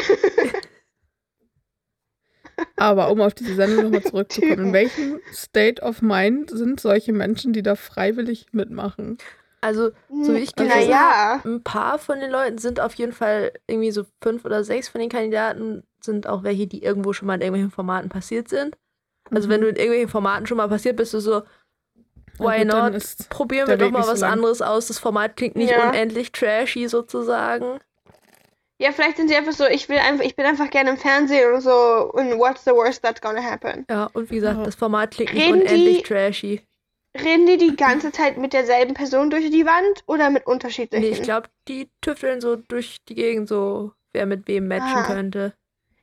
Aber 2.77 3.11
um 3.11 3.21
auf 3.21 3.35
diese 3.35 3.57
Sendung 3.57 3.85
nochmal 3.87 4.03
zurückzukommen, 4.05 4.67
in 4.67 4.73
welchem 4.73 5.21
State 5.33 5.83
of 5.83 6.01
Mind 6.03 6.51
sind 6.51 6.79
solche 6.79 7.13
Menschen, 7.13 7.53
die 7.53 7.63
da 7.65 7.75
freiwillig 7.75 8.47
mitmachen? 8.53 9.19
Also, 9.65 9.91
so 10.23 10.35
wie 10.35 10.39
ich 10.39 10.55
gelesen 10.55 10.91
naja. 10.91 11.41
ein 11.45 11.63
paar 11.63 11.99
von 11.99 12.21
den 12.21 12.31
Leuten 12.31 12.59
sind 12.59 12.81
auf 12.81 12.95
jeden 12.95 13.13
Fall 13.13 13.53
irgendwie 13.67 13.91
so 13.91 14.05
fünf 14.23 14.45
oder 14.45 14.63
sechs 14.63 14.89
von 14.89 15.01
den 15.01 15.09
Kandidaten 15.11 15.83
sind 16.03 16.27
auch 16.27 16.43
welche, 16.43 16.67
die 16.67 16.83
irgendwo 16.83 17.13
schon 17.15 17.27
mal 17.27 17.35
in 17.37 17.41
irgendwelchen 17.41 17.71
Formaten 17.71 18.09
passiert 18.11 18.49
sind. 18.49 18.77
Also, 19.31 19.49
Mhm. 19.49 19.53
wenn 19.53 19.61
du 19.63 19.69
in 19.69 19.77
irgendwelchen 19.77 20.09
Formaten 20.11 20.47
schon 20.47 20.59
mal 20.59 20.69
passiert 20.69 20.97
bist, 20.97 21.15
du 21.15 21.21
so, 21.21 21.43
why 22.39 22.67
dann 22.67 22.93
not? 22.93 23.03
Probieren 23.31 23.69
wir 23.69 23.77
doch 23.79 23.91
mal 23.91 24.03
so 24.03 24.13
was 24.13 24.21
lang. 24.21 24.33
anderes 24.33 24.61
aus. 24.61 24.89
Das 24.89 24.99
Format 24.99 25.37
klingt 25.37 25.57
nicht 25.57 25.71
Ja. 25.71 25.89
unendlich 25.89 26.33
trashy 26.33 26.87
sozusagen. 26.89 27.79
Ja, 28.79 28.91
vielleicht 28.93 29.17
sind 29.17 29.29
sie 29.29 29.37
einfach 29.37 29.53
so, 29.53 29.65
ich 29.67 29.89
will 29.89 29.99
einfach, 29.99 30.25
ich 30.25 30.35
bin 30.37 30.45
einfach 30.45 30.69
gerne 30.69 30.91
im 30.91 30.97
Fernsehen 30.97 31.55
und 31.55 31.61
so 31.61 32.11
und 32.13 32.39
what's 32.39 32.65
the 32.65 32.73
worst 32.73 33.03
that's 33.03 33.21
gonna 33.21 33.41
happen? 33.43 33.87
Ja, 33.89 34.11
und 34.13 34.31
wie 34.31 34.35
gesagt, 34.37 34.67
das 34.67 34.75
Format 34.75 35.13
klingt 35.13 35.33
nicht 35.33 35.51
unendlich 35.51 35.99
die- 35.99 36.03
trashy. 36.03 36.61
Reden 37.17 37.47
die 37.47 37.57
die 37.59 37.77
ganze 37.77 38.11
Zeit 38.11 38.39
mit 38.39 38.53
derselben 38.53 38.95
Person 38.95 39.31
durch 39.31 39.49
die 39.51 39.65
Wand 39.67 40.03
oder 40.07 40.31
mit 40.31 40.47
unterschiedlichen? 40.47 41.05
Nee, 41.07 41.13
ich 41.17 41.23
glaube, 41.23 41.49
die 41.69 41.89
tüfteln 42.01 42.41
so 42.41 42.57
durch 42.57 42.99
die 43.09 43.15
Gegend, 43.15 43.49
so 43.49 43.93
wer 44.13 44.27
mit 44.27 44.49
wem 44.49 44.67
matchen 44.69 44.99
Ah. 44.99 45.07
könnte. 45.07 45.53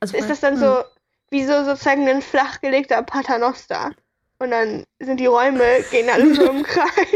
Also 0.00 0.16
Ist 0.16 0.30
das 0.30 0.40
dann 0.40 0.54
Hm. 0.54 0.60
so, 0.60 0.84
wie 1.30 1.44
so 1.44 1.64
sozusagen 1.64 2.08
ein 2.08 2.22
flachgelegter 2.22 3.02
Paternoster? 3.02 3.90
Und 4.38 4.50
dann 4.50 4.84
sind 5.00 5.20
die 5.20 5.26
Räume, 5.26 5.62
gehen 5.90 6.08
alle 6.10 6.34
so 6.34 6.48
im 6.50 6.62
Kreis. 6.64 7.06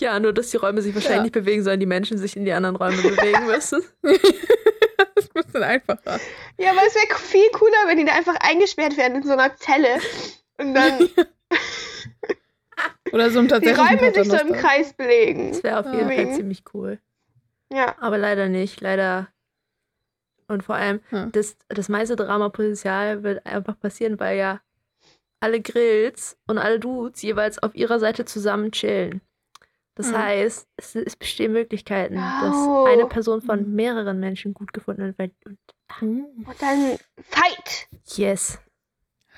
ja, 0.00 0.18
nur 0.18 0.32
dass 0.32 0.50
die 0.50 0.56
Räume 0.56 0.82
sich 0.82 0.94
wahrscheinlich 0.94 1.16
Ja. 1.18 1.22
nicht 1.22 1.32
bewegen 1.32 1.62
sollen, 1.62 1.80
die 1.80 1.86
Menschen 1.86 2.18
sich 2.18 2.36
in 2.36 2.44
die 2.44 2.52
anderen 2.52 2.76
Räume 2.76 3.00
bewegen 3.02 3.46
müssen. 3.46 3.82
das 4.02 4.12
ist 5.24 5.34
ein 5.36 5.42
bisschen 5.44 5.62
einfacher. 5.62 6.18
Ja, 6.58 6.72
aber 6.72 6.80
es 6.86 6.94
wäre 6.96 7.18
viel 7.18 7.48
cooler, 7.52 7.86
wenn 7.86 7.98
die 7.98 8.04
da 8.04 8.12
einfach 8.14 8.36
eingesperrt 8.40 8.96
werden 8.96 9.16
in 9.18 9.22
so 9.22 9.32
einer 9.32 9.56
Zelle. 9.56 10.00
Und 10.58 10.74
dann 10.74 11.08
Oder 13.14 13.30
so 13.30 13.38
ein 13.38 13.44
die 13.46 13.50
tatsächlichen 13.52 13.98
Räume 13.98 14.12
sich 14.14 14.28
so 14.28 14.36
im. 14.36 14.52
Kreis 14.52 14.92
belegen. 14.92 15.50
Das 15.52 15.62
wäre 15.62 15.78
auf 15.80 15.86
Ja. 15.86 15.94
jeden 15.94 16.10
Fall 16.10 16.34
ziemlich 16.34 16.62
cool. 16.74 16.98
Ja. 17.72 17.94
Aber 18.00 18.18
leider 18.18 18.48
nicht. 18.48 18.80
Leider. 18.80 19.28
Und 20.48 20.62
vor 20.64 20.74
allem, 20.74 21.00
Ja. 21.10 21.26
das, 21.26 21.56
das 21.68 21.88
meiste 21.88 22.16
Dramapotenzial 22.16 23.22
wird 23.22 23.46
einfach 23.46 23.78
passieren, 23.78 24.18
weil 24.20 24.36
ja 24.36 24.60
alle 25.40 25.60
Grills 25.60 26.36
und 26.46 26.58
alle 26.58 26.78
Dudes 26.80 27.22
jeweils 27.22 27.58
auf 27.62 27.74
ihrer 27.74 27.98
Seite 27.98 28.24
zusammen 28.24 28.72
chillen. 28.72 29.20
Das 29.94 30.08
Mhm. 30.10 30.18
heißt, 30.18 30.68
es, 30.76 30.96
es 30.96 31.16
bestehen 31.16 31.52
Möglichkeiten, 31.52 32.16
Oh. 32.16 32.84
dass 32.86 32.92
eine 32.94 33.06
Person 33.06 33.42
von 33.42 33.62
Mhm. 33.68 33.74
mehreren 33.76 34.18
Menschen 34.20 34.52
gut 34.54 34.72
gefunden 34.72 35.02
wird. 35.02 35.18
Weil, 35.18 35.30
und 35.46 35.58
Uh. 36.02 36.26
Und 36.48 36.60
dann 36.60 36.98
Fight! 37.22 37.86
yes. 38.16 38.58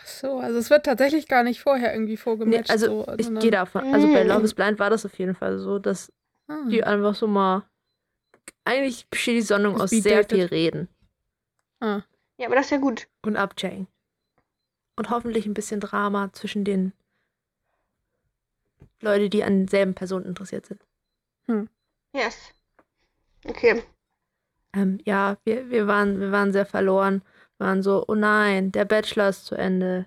So, 0.06 0.38
also 0.38 0.58
es 0.58 0.70
wird 0.70 0.86
tatsächlich 0.86 1.26
gar 1.26 1.42
nicht 1.42 1.60
vorher 1.60 1.92
irgendwie 1.92 2.12
Nee, 2.12 2.16
vorgematcht. 2.16 2.70
also 2.70 3.04
so, 3.04 3.14
ich 3.18 3.28
gehe 3.40 3.50
davon. 3.50 3.92
Also 3.92 4.06
bei 4.12 4.22
Mhm. 4.22 4.30
Love 4.30 4.44
is 4.44 4.54
Blind 4.54 4.78
war 4.78 4.88
das 4.88 5.04
auf 5.04 5.18
jeden 5.18 5.34
Fall 5.34 5.58
so, 5.58 5.78
dass 5.80 6.12
Ah. 6.48 6.64
die 6.70 6.84
einfach 6.84 7.14
so 7.16 7.26
mal. 7.26 7.64
Eigentlich 8.64 9.08
besteht 9.10 9.34
die 9.36 9.42
Sendung 9.42 9.72
Das 9.75 9.82
aus 9.82 9.90
sehr 9.90 10.25
viel 10.25 10.44
Reden 10.44 10.88
Ah. 11.80 12.02
Ja, 12.38 12.46
aber 12.46 12.54
das 12.54 12.66
ist 12.66 12.70
ja 12.70 12.78
gut. 12.78 13.08
und 13.25 13.36
Abchecking. 13.36 13.88
und 14.98 15.10
hoffentlich 15.10 15.44
ein 15.46 15.54
bisschen 15.54 15.80
Drama 15.80 16.32
zwischen 16.32 16.64
den 16.64 16.92
Leuten, 19.02 19.28
die 19.30 19.44
an 19.44 19.58
denselben 19.58 19.94
Personen 19.94 20.25
interessiert 20.25 20.66
sind. 20.66 20.80
Yes. 22.14 22.52
Okay. 23.44 23.82
Ähm, 24.72 24.98
ja, 25.04 25.36
wir, 25.44 25.68
wir, 25.70 25.86
waren, 25.86 26.18
wir 26.20 26.32
waren 26.32 26.52
sehr 26.52 26.64
verloren. 26.66 27.22
Waren 27.58 27.82
so, 27.82 28.04
oh 28.06 28.14
nein, 28.14 28.72
der 28.72 28.84
Bachelor 28.84 29.28
ist 29.30 29.46
zu 29.46 29.54
Ende. 29.54 30.06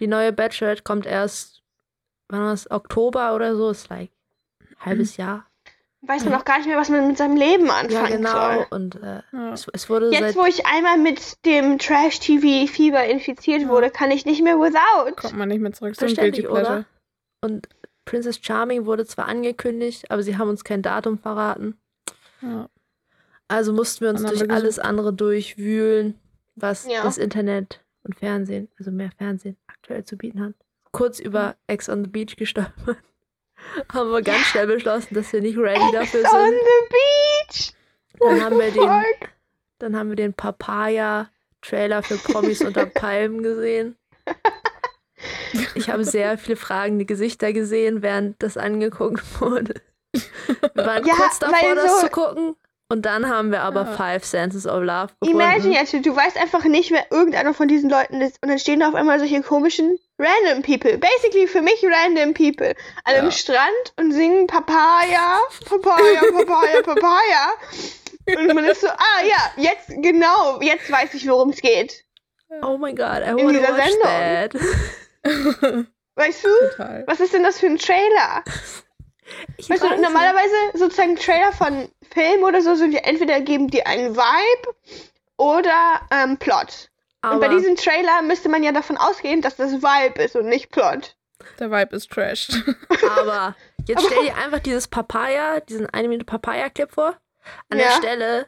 Die 0.00 0.06
neue 0.06 0.32
Bachelorette 0.32 0.82
kommt 0.82 1.04
erst, 1.06 1.62
wann 2.28 2.40
war 2.42 2.50
das, 2.50 2.70
Oktober 2.70 3.34
oder 3.34 3.56
so? 3.56 3.70
Ist 3.70 3.88
like 3.88 4.10
halbes 4.80 5.16
Jahr. 5.16 5.46
Weiß 6.02 6.24
man 6.24 6.34
auch 6.34 6.44
gar 6.44 6.58
nicht 6.58 6.68
mehr, 6.68 6.76
was 6.78 6.88
man 6.88 7.08
mit 7.08 7.18
seinem 7.18 7.36
Leben 7.36 7.68
anfangen 7.68 7.90
Ja, 7.90 8.06
genau. 8.06 8.54
soll. 8.54 8.66
Und 8.70 9.02
äh, 9.02 9.22
Ja. 9.32 9.52
es, 9.52 9.66
es 9.72 9.90
wurde 9.90 10.10
Jetzt, 10.10 10.20
seit 10.20 10.36
wo 10.36 10.44
ich 10.44 10.64
einmal 10.64 10.98
mit 10.98 11.44
dem 11.44 11.78
Trash-TV-Fieber 11.78 13.04
infiziert 13.06 13.62
Ja. 13.62 13.68
wurde, 13.68 13.90
kann 13.90 14.12
ich 14.12 14.24
nicht 14.24 14.42
mehr 14.42 14.56
without. 14.56 15.12
Kommt 15.16 15.36
man 15.36 15.48
nicht 15.48 15.60
mehr 15.60 15.72
zurück. 15.72 15.96
So 15.96 16.06
ein 16.06 16.14
Guilty 16.14 16.42
Pleasure. 16.42 16.84
Und 17.40 17.68
Princess 18.04 18.38
Charming 18.40 18.86
wurde 18.86 19.04
zwar 19.04 19.26
angekündigt, 19.26 20.08
aber 20.10 20.22
sie 20.22 20.38
haben 20.38 20.48
uns 20.48 20.62
kein 20.62 20.82
Datum 20.82 21.18
verraten. 21.18 21.76
Ja. 22.40 22.68
Also 23.48 23.72
mussten 23.72 24.02
wir 24.04 24.10
uns 24.10 24.22
durch 24.22 24.48
alles 24.50 24.78
andere 24.78 25.12
durchwühlen, 25.12 26.18
was 26.56 26.86
Ja. 26.86 27.02
das 27.02 27.18
Internet 27.18 27.84
und 28.02 28.16
Fernsehen, 28.18 28.68
also 28.78 28.90
mehr 28.90 29.10
Fernsehen 29.16 29.56
aktuell 29.68 30.04
zu 30.04 30.16
bieten 30.16 30.42
hat. 30.44 30.54
Kurz 30.92 31.18
über 31.20 31.56
Ex 31.66 31.88
on 31.88 32.04
the 32.04 32.10
Beach 32.10 32.36
gestolpert. 32.36 32.96
haben 33.92 34.10
wir 34.10 34.22
ganz 34.22 34.42
schnell 34.46 34.66
beschlossen, 34.66 35.14
dass 35.14 35.32
wir 35.32 35.40
nicht 35.42 35.58
ready 35.58 35.92
dafür 35.92 36.20
Ex 36.20 36.32
on 36.32 36.44
sind. 36.46 36.54
the 36.54 36.94
beach. 37.48 37.72
Dann 38.20 38.42
haben 38.44 38.58
wir 38.58 38.70
den, 38.70 39.04
dann 39.78 39.96
haben 39.96 40.08
wir 40.08 40.16
den 40.16 40.32
Papaya-Trailer 40.34 42.02
für 42.02 42.16
Promis 42.16 42.62
unter 42.62 42.86
Palmen 42.86 43.42
gesehen. 43.42 43.96
Ich 45.74 45.90
habe 45.90 46.04
sehr 46.04 46.38
viele 46.38 46.56
fragende 46.56 47.04
Gesichter 47.04 47.52
gesehen, 47.52 48.02
während 48.02 48.42
das 48.42 48.56
angeguckt 48.56 49.22
wurde. 49.40 49.74
Wir 50.12 50.86
waren 50.86 51.04
Ja, 51.06 51.14
kurz 51.14 51.38
davor, 51.38 51.56
weil 51.60 51.74
das 51.74 52.00
so- 52.00 52.06
zu 52.06 52.12
gucken. 52.12 52.56
Und 52.88 53.02
dann 53.02 53.28
haben 53.28 53.50
wir 53.50 53.62
aber 53.62 53.82
Ja. 53.84 53.92
Five 53.96 54.24
Senses 54.24 54.64
of 54.66 54.82
Love 54.82 55.08
gefunden. 55.20 55.40
Imagine 55.40 55.74
jetzt, 55.74 55.92
du 55.92 56.14
weißt 56.14 56.36
einfach 56.36 56.64
nicht, 56.64 56.92
wer 56.92 57.10
irgendeiner 57.10 57.52
von 57.52 57.66
diesen 57.66 57.90
Leuten 57.90 58.20
ist 58.20 58.38
und 58.42 58.48
dann 58.48 58.58
stehen 58.60 58.78
da 58.80 58.88
auf 58.88 58.94
einmal 58.94 59.18
solche 59.18 59.42
komischen 59.42 59.98
random 60.18 60.62
people. 60.62 60.96
Basically 60.96 61.48
für 61.48 61.62
mich 61.62 61.82
random 61.84 62.32
people. 62.32 62.74
An 63.04 63.14
einem 63.14 63.24
Ja. 63.26 63.30
Strand 63.32 63.92
und 63.96 64.12
singen 64.12 64.46
Papaya, 64.46 65.40
Papaya, 65.68 66.20
Papaya, 66.32 66.82
Papaya. 66.82 67.48
Und 68.38 68.54
man 68.54 68.64
ist 68.64 68.80
so, 68.82 68.88
ah 68.88 69.24
ja, 69.26 69.52
jetzt, 69.56 69.88
genau, 70.02 70.60
jetzt 70.60 70.90
weiß 70.90 71.14
ich, 71.14 71.28
worum 71.28 71.50
es 71.50 71.60
geht. 71.60 72.04
Oh 72.62 72.76
my 72.78 72.94
god, 72.94 73.22
I 73.26 73.30
In 73.40 73.48
dieser 73.48 73.76
watch 73.76 73.90
Sendung. 73.90 74.60
that. 75.72 75.86
Weißt 76.14 76.44
du? 76.44 76.48
Total. 76.70 77.04
Was 77.08 77.18
ist 77.20 77.34
denn 77.34 77.42
das 77.42 77.58
für 77.58 77.66
ein 77.66 77.78
Trailer? 77.78 78.44
Ich 79.56 79.68
Weißt 79.68 79.82
du, 79.82 79.88
normalerweise 80.00 80.54
sozusagen 80.74 81.16
Trailer 81.16 81.50
von 81.50 81.88
Film 82.16 82.42
oder 82.44 82.62
so 82.62 82.74
sind 82.74 82.92
ja 82.92 83.00
entweder 83.00 83.40
geben 83.42 83.68
die 83.68 83.84
einen 83.84 84.16
Vibe 84.16 84.74
oder 85.36 86.00
ähm, 86.10 86.38
Plot. 86.38 86.66
nicht, 87.22 87.32
Und 87.32 87.40
bei 87.40 87.46
aber 87.46 87.48
diesem 87.58 87.76
Trailer 87.76 88.22
müsste 88.22 88.48
man 88.48 88.62
ja 88.62 88.72
davon 88.72 88.96
ausgehen, 88.96 89.42
dass 89.42 89.56
das 89.56 89.72
Vibe 89.82 90.22
ist 90.22 90.34
und 90.36 90.46
nicht 90.46 90.70
Plot. 90.70 91.14
Der 91.58 91.70
Vibe 91.70 91.94
ist 91.94 92.10
trash. 92.10 92.48
Aber 93.18 93.54
jetzt 93.86 94.06
stell 94.06 94.24
dir 94.24 94.36
einfach 94.36 94.60
dieses 94.60 94.88
Papaya, 94.88 95.60
diesen 95.60 95.86
eine 95.90 96.08
Minute 96.08 96.24
Papaya-Clip 96.24 96.90
vor. 96.90 97.14
An 97.68 97.76
der 97.78 97.88
Ja. 97.88 97.92
Stelle, 97.92 98.46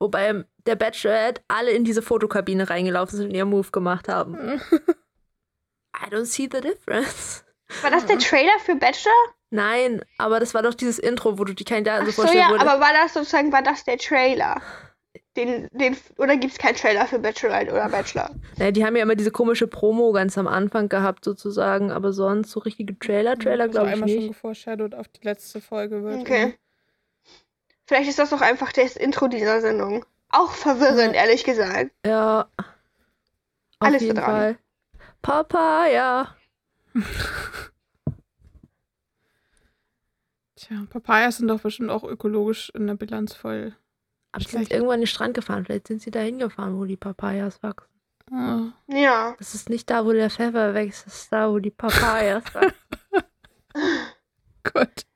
wo 0.00 0.08
bei 0.08 0.44
der 0.66 0.74
Bachelorette 0.74 1.42
alle 1.46 1.70
in 1.70 1.84
diese 1.84 2.02
Fotokabine 2.02 2.68
reingelaufen 2.68 3.16
sind 3.16 3.28
und 3.28 3.34
ihren 3.34 3.48
Move 3.50 3.70
gemacht 3.70 4.08
haben. 4.08 4.60
I 5.96 6.10
don't 6.10 6.24
see 6.26 6.48
the 6.52 6.60
difference. 6.60 7.44
War 7.82 7.90
das 7.92 8.04
der 8.06 8.18
Trailer 8.18 8.58
für 8.64 8.74
Bachelor? 8.74 9.12
Nein, 9.54 10.04
aber 10.18 10.40
das 10.40 10.52
war 10.52 10.62
doch 10.62 10.74
dieses 10.74 10.98
Intro, 10.98 11.38
wo 11.38 11.44
du 11.44 11.54
die 11.54 11.64
Kandidaten 11.64 12.02
Ach 12.02 12.06
so 12.06 12.10
so, 12.10 12.22
vorstellen 12.22 12.42
ja, 12.42 12.50
würdest. 12.50 12.68
aber 12.68 12.80
war 12.80 12.92
das 12.92 13.14
sozusagen, 13.14 13.52
war 13.52 13.62
das 13.62 13.84
der 13.84 13.98
Trailer? 13.98 14.60
Den, 15.36 15.68
den, 15.72 15.96
oder 16.16 16.36
gibt 16.36 16.54
es 16.54 16.58
keinen 16.58 16.74
Trailer 16.74 17.06
für 17.06 17.20
Bachelorette 17.20 17.70
oder 17.72 17.88
Bachelor? 17.88 18.30
Ja, 18.56 18.72
die 18.72 18.84
haben 18.84 18.96
ja 18.96 19.02
immer 19.04 19.14
diese 19.14 19.30
komische 19.30 19.68
Promo 19.68 20.10
ganz 20.10 20.36
am 20.38 20.48
Anfang 20.48 20.88
gehabt, 20.88 21.24
sozusagen, 21.24 21.92
aber 21.92 22.12
sonst 22.12 22.50
so 22.50 22.58
richtige 22.60 22.98
Trailer, 22.98 23.36
Trailer 23.38 23.64
Also 23.64 23.72
glaube 23.72 23.88
ich 23.88 23.92
einmal 23.94 24.08
schon 24.08 24.18
nicht. 24.18 24.28
geforeshadowed 24.28 24.94
auf 24.96 25.06
die 25.06 25.22
letzte 25.24 25.60
Folge 25.60 26.02
wird. 26.02 26.20
Okay. 26.20 26.58
Vielleicht 27.86 28.08
ist 28.10 28.18
das 28.18 28.30
doch 28.30 28.40
einfach 28.40 28.72
das 28.72 28.96
Intro 28.96 29.28
dieser 29.28 29.60
Sendung. 29.60 30.04
Auch 30.30 30.50
verwirrend, 30.50 31.14
ehrlich 31.14 31.44
gesagt. 31.44 31.92
Ja. 32.04 32.48
Auf 32.58 32.64
Alles 33.78 34.02
jeden 34.02 34.16
dran. 34.16 34.24
Fall. 34.24 34.58
Papaya. 35.22 36.34
Tja, 40.66 40.86
Papayas 40.90 41.36
sind 41.38 41.48
doch 41.48 41.60
bestimmt 41.60 41.90
auch 41.90 42.04
ökologisch 42.04 42.70
in 42.74 42.86
der 42.86 42.94
Bilanz 42.94 43.34
voll. 43.34 43.74
Aber 44.32 44.42
sie 44.44 44.50
sind 44.50 44.70
irgendwann 44.70 44.94
an 44.94 45.00
den 45.00 45.06
Strand 45.06 45.34
gefahren. 45.34 45.64
Vielleicht 45.64 45.86
sind 45.88 46.02
sie 46.02 46.10
da 46.10 46.20
hingefahren, 46.20 46.78
wo 46.78 46.84
die 46.84 46.96
Papayas 46.96 47.62
wachsen. 47.62 47.88
Ah, 48.32 48.72
Ja. 48.88 49.34
Das 49.38 49.54
ist 49.54 49.68
nicht 49.68 49.90
da, 49.90 50.04
wo 50.06 50.12
der 50.12 50.30
Pfeffer 50.30 50.74
wächst. 50.74 51.06
Das 51.06 51.14
ist 51.22 51.32
da, 51.32 51.50
wo 51.50 51.58
die 51.58 51.70
Papayas 51.70 52.42
wachsen. 52.54 52.72
Gott. 54.72 55.06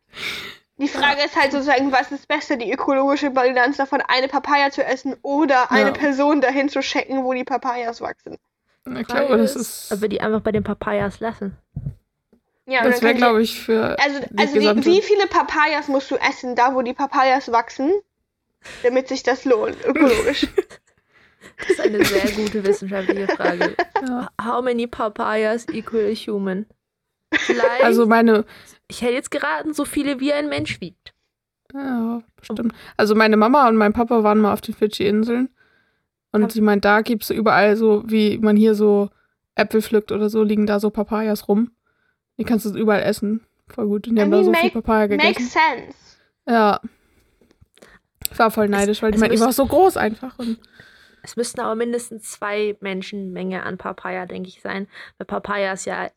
Die 0.77 0.89
Frage 0.89 1.23
ist 1.25 1.35
halt 1.35 1.51
sozusagen, 1.51 1.91
was 1.91 2.13
ist 2.13 2.29
besser, 2.29 2.57
die 2.57 2.71
ökologische 2.73 3.31
Bilanz 3.31 3.79
davon, 3.79 4.01
eine 4.07 4.29
Papaya 4.29 4.71
zu 4.71 4.85
essen 4.85 5.17
oder 5.23 5.73
eine 5.73 5.89
Ja. 5.89 5.93
Person 5.93 6.41
dahin 6.41 6.69
zu 6.69 6.81
checken, 6.81 7.25
wo 7.25 7.33
die 7.33 7.45
Papayas 7.45 8.01
wachsen. 8.01 8.37
Ich 8.87 9.07
glaube, 9.07 9.37
das 9.37 9.57
ist. 9.57 9.91
Ob 9.93 10.01
wir 10.03 10.09
die 10.09 10.21
einfach 10.21 10.41
bei 10.41 10.53
den 10.53 10.63
Papayas 10.63 11.19
lassen. 11.21 11.57
Ja, 12.71 12.83
Das 12.85 13.01
wäre, 13.03 13.15
glaube 13.15 13.41
ich, 13.43 13.59
für. 13.61 13.99
also, 13.99 14.21
die 14.31 14.39
also 14.39 14.55
wie, 14.55 14.59
gesamte- 14.59 14.85
wie 14.87 15.01
viele 15.03 15.27
Papayas 15.27 15.89
musst 15.89 16.11
du 16.11 16.17
essen, 16.17 16.55
da 16.55 16.75
wo 16.75 16.83
die 16.83 16.93
Papayas 16.93 17.51
wachsen, 17.51 17.93
damit 18.83 19.09
sich 19.09 19.23
das 19.23 19.45
lohnt, 19.45 19.77
ökologisch? 19.85 20.47
Das 21.61 21.71
ist 21.71 21.81
eine 21.81 22.05
sehr 22.05 22.31
gute 22.33 22.65
wissenschaftliche 22.65 23.27
Frage. 23.29 23.75
Ja. 24.07 24.29
How 24.41 24.63
many 24.63 24.87
Papayas 24.87 25.67
equal 25.73 26.05
a 26.11 26.15
human? 26.15 26.67
Vielleicht, 27.35 27.83
Also 27.83 28.07
meine. 28.07 28.45
ich 28.89 29.03
hätte 29.03 29.15
jetzt 29.15 29.31
geraten, 29.33 29.73
so 29.75 29.85
viele 29.85 30.21
wie 30.21 30.33
ein 30.33 30.49
Mensch 30.49 30.81
wiegt. 30.81 31.15
Ja, 31.75 32.21
bestimmt. 32.37 32.73
Also 32.97 33.15
meine 33.17 33.37
Mama 33.37 33.67
und 33.69 33.77
mein 33.77 33.93
Papa 33.93 34.23
waren 34.23 34.41
mal 34.41 34.53
auf 34.53 34.61
den 34.61 34.75
Fidschi-Inseln. 34.75 35.49
Und 36.33 36.43
Hab- 36.45 36.53
sie 36.53 36.61
meint, 36.61 36.85
da 36.85 37.01
gibt 37.01 37.25
es 37.25 37.31
überall 37.31 37.77
so, 37.77 38.05
wie 38.07 38.39
man 38.39 38.57
hier 38.57 38.75
so 38.75 39.11
Äpfel 39.57 39.83
pflückt 39.83 40.13
oder 40.13 40.29
so, 40.31 40.43
liegen 40.45 40.67
da 40.67 40.79
so 40.79 40.91
Papayas 40.91 41.49
rum. 41.49 41.73
Die 42.39 42.45
kannst 42.45 42.65
du 42.67 42.71
überall 42.77 43.03
essen. 43.03 43.45
Voll 43.69 43.87
gut. 43.87 44.07
Und 44.09 44.15
die 44.15 44.21
I 44.21 44.23
haben 44.25 44.31
da 44.31 44.37
mean, 44.39 44.47
so 44.47 44.53
viel 44.55 44.63
make- 44.65 44.81
Papaya 44.81 45.07
gegessen. 45.09 45.29
Makes 45.29 45.53
sense. 45.53 45.99
Ja. 46.49 46.81
Ich 48.31 48.39
war 48.39 48.51
voll 48.51 48.69
neidisch, 48.69 49.03
weil 49.03 49.11
die 49.11 49.17
es 49.17 49.21
meinten, 49.21 49.37
die 49.37 49.43
war 49.43 49.53
so 49.53 49.67
groß 49.67 49.97
einfach. 49.97 50.39
Und 50.39 50.59
Es 51.23 51.37
müssten 51.37 51.61
aber 51.61 51.75
mindestens 51.75 52.31
zwei 52.31 52.77
Menschenmenge 52.81 53.63
an 53.65 53.77
Papaya, 53.79 54.27
denke 54.27 54.49
ich, 54.49 54.61
sein. 54.63 54.87
Weil 55.19 55.27
Papayas 55.27 55.85
ja 55.85 56.11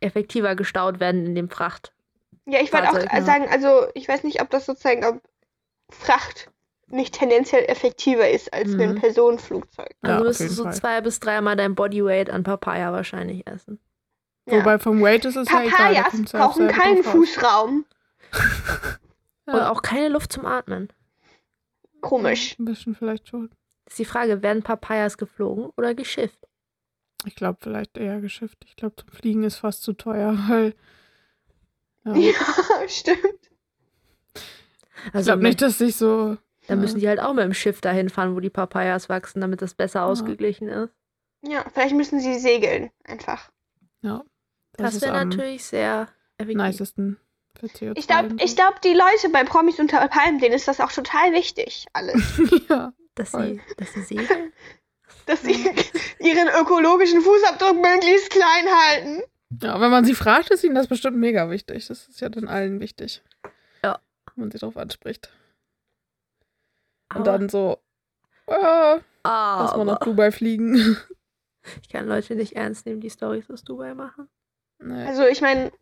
effektiver 0.00 0.54
gestaut 0.56 1.00
werden 1.00 1.24
in 1.26 1.34
dem 1.34 1.48
Fracht. 1.48 1.92
Ja, 2.46 2.60
ich 2.60 2.72
wollte 2.72 2.90
auch 2.90 2.98
ja. 3.12 3.22
sagen, 3.22 3.46
also 3.50 3.86
ich 3.94 4.08
weiß 4.08 4.24
nicht, 4.24 4.42
ob 4.42 4.50
das 4.50 4.66
sozusagen, 4.66 5.04
ob 5.04 5.22
Fracht 5.90 6.50
nicht 6.88 7.14
tendenziell 7.14 7.64
effektiver 7.66 8.28
ist 8.28 8.52
als 8.52 8.68
Mhm. 8.70 8.80
ein 8.80 8.94
Personenflugzeug. 8.96 9.90
Ja, 10.04 10.10
Also 10.10 10.20
auf 10.20 10.26
müsstest 10.28 10.50
du 10.50 10.54
so 10.54 10.62
Fall. 10.64 10.74
zwei 10.74 11.00
bis 11.00 11.20
dreimal 11.20 11.56
dein 11.56 11.74
Bodyweight 11.74 12.28
an 12.30 12.42
Papaya 12.42 12.92
wahrscheinlich 12.92 13.46
essen. 13.46 13.78
Ja. 14.46 14.58
Wobei 14.58 14.78
vom 14.78 15.00
Weight 15.00 15.24
ist 15.24 15.36
es 15.36 15.48
ja 15.50 15.62
egal. 15.62 15.70
Papayas 15.70 16.32
ja 16.32 16.46
auf 16.46 16.54
brauchen 16.56 16.68
keinen. 16.68 17.04
Fußraum. 17.04 17.84
Und 19.46 19.54
Ja, 19.54 19.70
auch 19.70 19.82
keine 19.82 20.08
Luft 20.08 20.32
zum 20.32 20.46
Atmen. 20.46 20.88
Komisch. 22.00 22.58
Ein 22.58 22.64
bisschen 22.64 22.94
vielleicht 22.94 23.28
schon. 23.28 23.50
Das 23.84 23.94
ist 23.94 23.98
die 23.98 24.04
Frage, 24.04 24.42
werden 24.42 24.62
Papayas 24.62 25.16
geflogen 25.18 25.70
oder 25.76 25.94
geschifft? 25.94 26.38
Ich 27.24 27.36
glaube 27.36 27.58
vielleicht 27.60 27.96
eher 27.98 28.20
geschifft. 28.20 28.58
Ich 28.66 28.74
glaube, 28.76 28.96
zum 28.96 29.08
Fliegen 29.10 29.44
ist 29.44 29.56
fast 29.56 29.82
zu 29.82 29.92
teuer, 29.92 30.36
weil. 30.48 30.74
Ja, 32.04 32.14
Ja, 32.16 32.34
ich 32.84 32.96
stimmt. 32.96 33.50
Also 35.12 35.26
glaube 35.30 35.42
nicht, 35.42 35.62
dass 35.62 35.78
sich 35.78 35.96
so. 35.96 36.36
dann 36.68 36.80
müssen 36.80 36.98
die 37.00 37.08
halt 37.08 37.20
auch 37.20 37.34
mit 37.34 37.44
dem 37.44 37.54
Schiff 37.54 37.80
dahin 37.80 38.08
fahren, 38.08 38.34
wo 38.34 38.40
die 38.40 38.50
Papayas 38.50 39.08
wachsen, 39.08 39.40
damit 39.40 39.62
das 39.62 39.74
besser 39.74 40.04
ausgeglichen 40.04 40.68
ist. 40.68 40.92
Ja, 41.42 41.64
vielleicht 41.72 41.94
müssen 41.94 42.20
sie 42.20 42.38
segeln. 42.38 42.90
Einfach. 43.04 43.50
Ja. 44.00 44.22
Das, 44.76 44.94
ist 44.94 45.02
wäre 45.02 45.24
natürlich 45.24 45.64
sehr 45.64 46.08
effektiv. 46.38 46.62
nicesten 46.62 47.18
für 47.58 47.66
CO2. 47.66 47.92
Ich 47.98 48.06
glaube, 48.06 48.34
glaub, 48.36 48.80
die 48.82 48.94
Leute 48.94 49.28
bei 49.32 49.44
Promis 49.44 49.78
unter 49.78 50.06
Palmen, 50.08 50.38
denen 50.40 50.54
ist 50.54 50.66
das 50.68 50.80
auch 50.80 50.90
total 50.92 51.32
wichtig, 51.32 51.86
alles. 51.92 52.40
ja. 52.68 52.92
Dass 53.14 53.30
Voll. 53.30 53.54
sie, 53.54 53.60
dass 53.76 53.92
sie 53.92 54.02
segeln. 54.02 54.52
Dass 55.26 55.42
sie 55.42 55.52
ihren 56.18 56.48
ökologischen 56.48 57.20
Fußabdruck 57.20 57.74
möglichst 57.80 58.30
klein 58.30 58.66
halten. 58.66 59.22
ja, 59.62 59.80
wenn 59.80 59.90
man 59.90 60.04
sie 60.04 60.14
fragt, 60.14 60.50
ist 60.50 60.64
ihnen 60.64 60.74
das 60.74 60.88
bestimmt 60.88 61.16
mega 61.16 61.48
wichtig. 61.48 61.86
Das 61.86 62.08
ist 62.08 62.20
ja 62.20 62.28
dann 62.28 62.48
allen 62.48 62.80
wichtig. 62.80 63.22
Ja. 63.84 64.00
Wenn 64.34 64.44
man 64.44 64.50
sie 64.50 64.58
darauf 64.58 64.76
anspricht. 64.76 65.30
Und 67.14 67.20
Aber- 67.20 67.38
dann 67.38 67.48
so, 67.48 67.78
äh, 68.46 68.98
lass 69.22 69.76
mal 69.76 69.84
nach 69.84 69.98
Dubai 70.00 70.32
fliegen. 70.32 70.96
Ich 71.82 71.88
kann 71.90 72.08
Leute 72.08 72.34
nicht 72.34 72.56
ernst 72.56 72.86
nehmen, 72.86 73.00
die 73.00 73.10
Stories 73.10 73.48
aus 73.48 73.62
Dubai 73.62 73.94
machen. 73.94 74.28
Nee. 74.82 75.06
Also 75.06 75.26
ich 75.26 75.40
meine, 75.40 75.72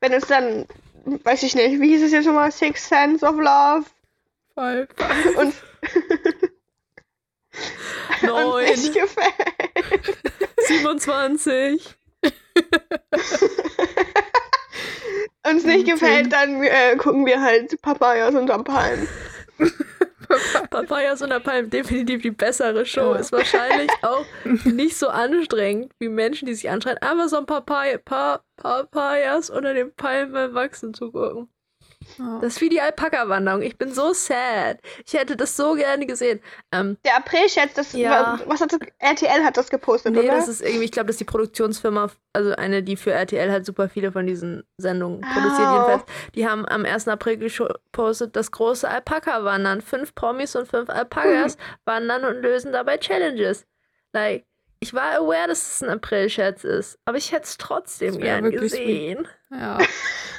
wenn 0.00 0.12
es 0.12 0.26
dann, 0.26 0.66
weiß 1.04 1.42
ich 1.42 1.54
nicht, 1.54 1.80
wie 1.80 1.88
hieß 1.88 2.02
es 2.04 2.12
jetzt 2.12 2.26
nochmal, 2.26 2.52
Six 2.52 2.88
Sense 2.88 3.26
of 3.26 3.36
Love 3.36 3.86
Voll. 4.54 4.88
und 5.36 5.36
uns 5.36 5.62
Neun, 8.22 8.64
nicht 8.64 8.94
gefällt. 8.94 10.18
27. 10.66 11.96
uns 15.48 15.64
nicht 15.64 15.86
gefällt, 15.86 16.32
dann 16.32 16.62
äh, 16.62 16.96
gucken 16.96 17.26
wir 17.26 17.40
halt 17.40 17.80
Papayas 17.82 18.34
unterm 18.34 18.64
Palm. 18.64 19.08
Papayas 20.70 21.22
und 21.22 21.30
der 21.30 21.40
Palm 21.40 21.70
definitiv 21.70 22.22
die 22.22 22.30
bessere 22.30 22.84
Show. 22.84 23.14
Ja. 23.14 23.20
Ist 23.20 23.32
wahrscheinlich 23.32 23.90
auch 24.02 24.24
nicht 24.64 24.96
so 24.96 25.08
anstrengend 25.08 25.92
wie 25.98 26.08
Menschen, 26.08 26.46
die 26.46 26.54
sich 26.54 26.70
anschreien, 26.70 26.98
einfach 26.98 27.28
so 27.28 27.36
ein 27.38 27.46
Papaya, 27.46 27.98
pa 27.98 28.40
Papayas 28.56 29.50
unter 29.50 29.74
den 29.74 29.94
Palmen 29.94 30.54
Wachsen 30.54 30.94
zu 30.94 31.12
gucken. 31.12 31.48
Das 32.40 32.54
ist 32.54 32.60
wie 32.60 32.68
die 32.68 32.80
Alpaka-Wanderung. 32.80 33.62
Ich 33.62 33.76
bin 33.76 33.92
so 33.92 34.12
sad. 34.12 34.78
Ich 35.06 35.14
hätte 35.14 35.36
das 35.36 35.56
so 35.56 35.74
gerne 35.74 36.06
gesehen. 36.06 36.40
Ähm, 36.72 36.96
Der 37.04 37.16
April-Scherz, 37.16 37.74
das 37.74 37.92
Ja. 37.92 38.40
was 38.46 38.60
hat 38.60 38.72
das, 38.72 38.78
RTL 38.98 39.44
hat 39.44 39.56
das 39.56 39.68
gepostet, 39.68 40.12
nee, 40.14 40.20
oder? 40.20 40.28
das 40.36 40.48
ist 40.48 40.62
irgendwie, 40.62 40.84
ich 40.84 40.92
glaube, 40.92 41.08
das 41.08 41.14
ist 41.14 41.20
die 41.20 41.24
Produktionsfirma, 41.24 42.10
also 42.32 42.54
eine, 42.56 42.82
die 42.82 42.96
für 42.96 43.12
RTL 43.12 43.50
halt 43.50 43.66
super 43.66 43.88
viele 43.88 44.12
von 44.12 44.26
diesen 44.26 44.64
Sendungen 44.78 45.20
produziert. 45.20 45.68
Oh. 45.68 45.72
Jedenfalls, 45.74 46.02
die 46.34 46.48
haben 46.48 46.66
am 46.66 46.84
1. 46.84 47.08
April 47.08 47.36
gepostet, 47.36 48.34
das 48.36 48.50
große 48.50 48.88
Alpaka-Wandern. 48.88 49.80
Fünf 49.82 50.14
Promis 50.14 50.56
und 50.56 50.68
fünf 50.68 50.88
Alpakas 50.88 51.56
wandern 51.84 52.24
und 52.24 52.40
lösen 52.40 52.72
dabei 52.72 52.96
Challenges. 52.96 53.66
Like, 54.12 54.45
ich 54.80 54.92
war 54.94 55.14
aware, 55.16 55.48
dass 55.48 55.76
es 55.76 55.82
ein 55.82 55.90
April-Scherz 55.90 56.64
ist, 56.64 56.98
aber 57.04 57.16
ich 57.18 57.32
hätte 57.32 57.44
es 57.44 57.56
trotzdem 57.58 58.14
Das 58.14 58.22
gern 58.22 58.50
gesehen. 58.50 59.28
ja. 59.50 59.78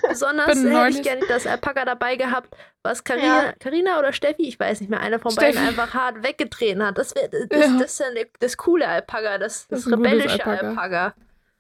Besonders 0.07 0.45
Bin 0.61 0.71
hätte 0.75 0.97
ich 0.97 1.03
gerne 1.03 1.25
das 1.27 1.45
Alpaka 1.47 1.83
dabei 1.83 2.15
gehabt, 2.15 2.55
was 2.83 3.03
Carina, 3.03 3.45
Ja. 3.47 3.53
Carina 3.59 3.99
oder 3.99 4.13
Steffi, 4.13 4.43
ich 4.47 4.59
weiß 4.59 4.79
nicht 4.79 4.89
mehr, 4.89 4.99
einer 5.01 5.19
von 5.19 5.31
Steffi. 5.31 5.53
beiden 5.55 5.67
einfach 5.67 5.93
hart 5.93 6.23
weggetreten 6.23 6.85
hat. 6.85 6.97
Das, 6.97 7.13
wär, 7.15 7.27
das, 7.27 7.41
Ja. 7.51 7.77
das 7.79 7.91
ist 7.93 7.99
ja 7.99 8.11
ne- 8.11 8.27
das 8.39 8.55
coole 8.57 8.87
Alpaka, 8.87 9.37
das, 9.37 9.67
Das 9.67 9.83
das, 9.83 9.91
rebellische 9.91 10.45
Alpaka. 10.45 10.67
Alpaka. 10.67 11.13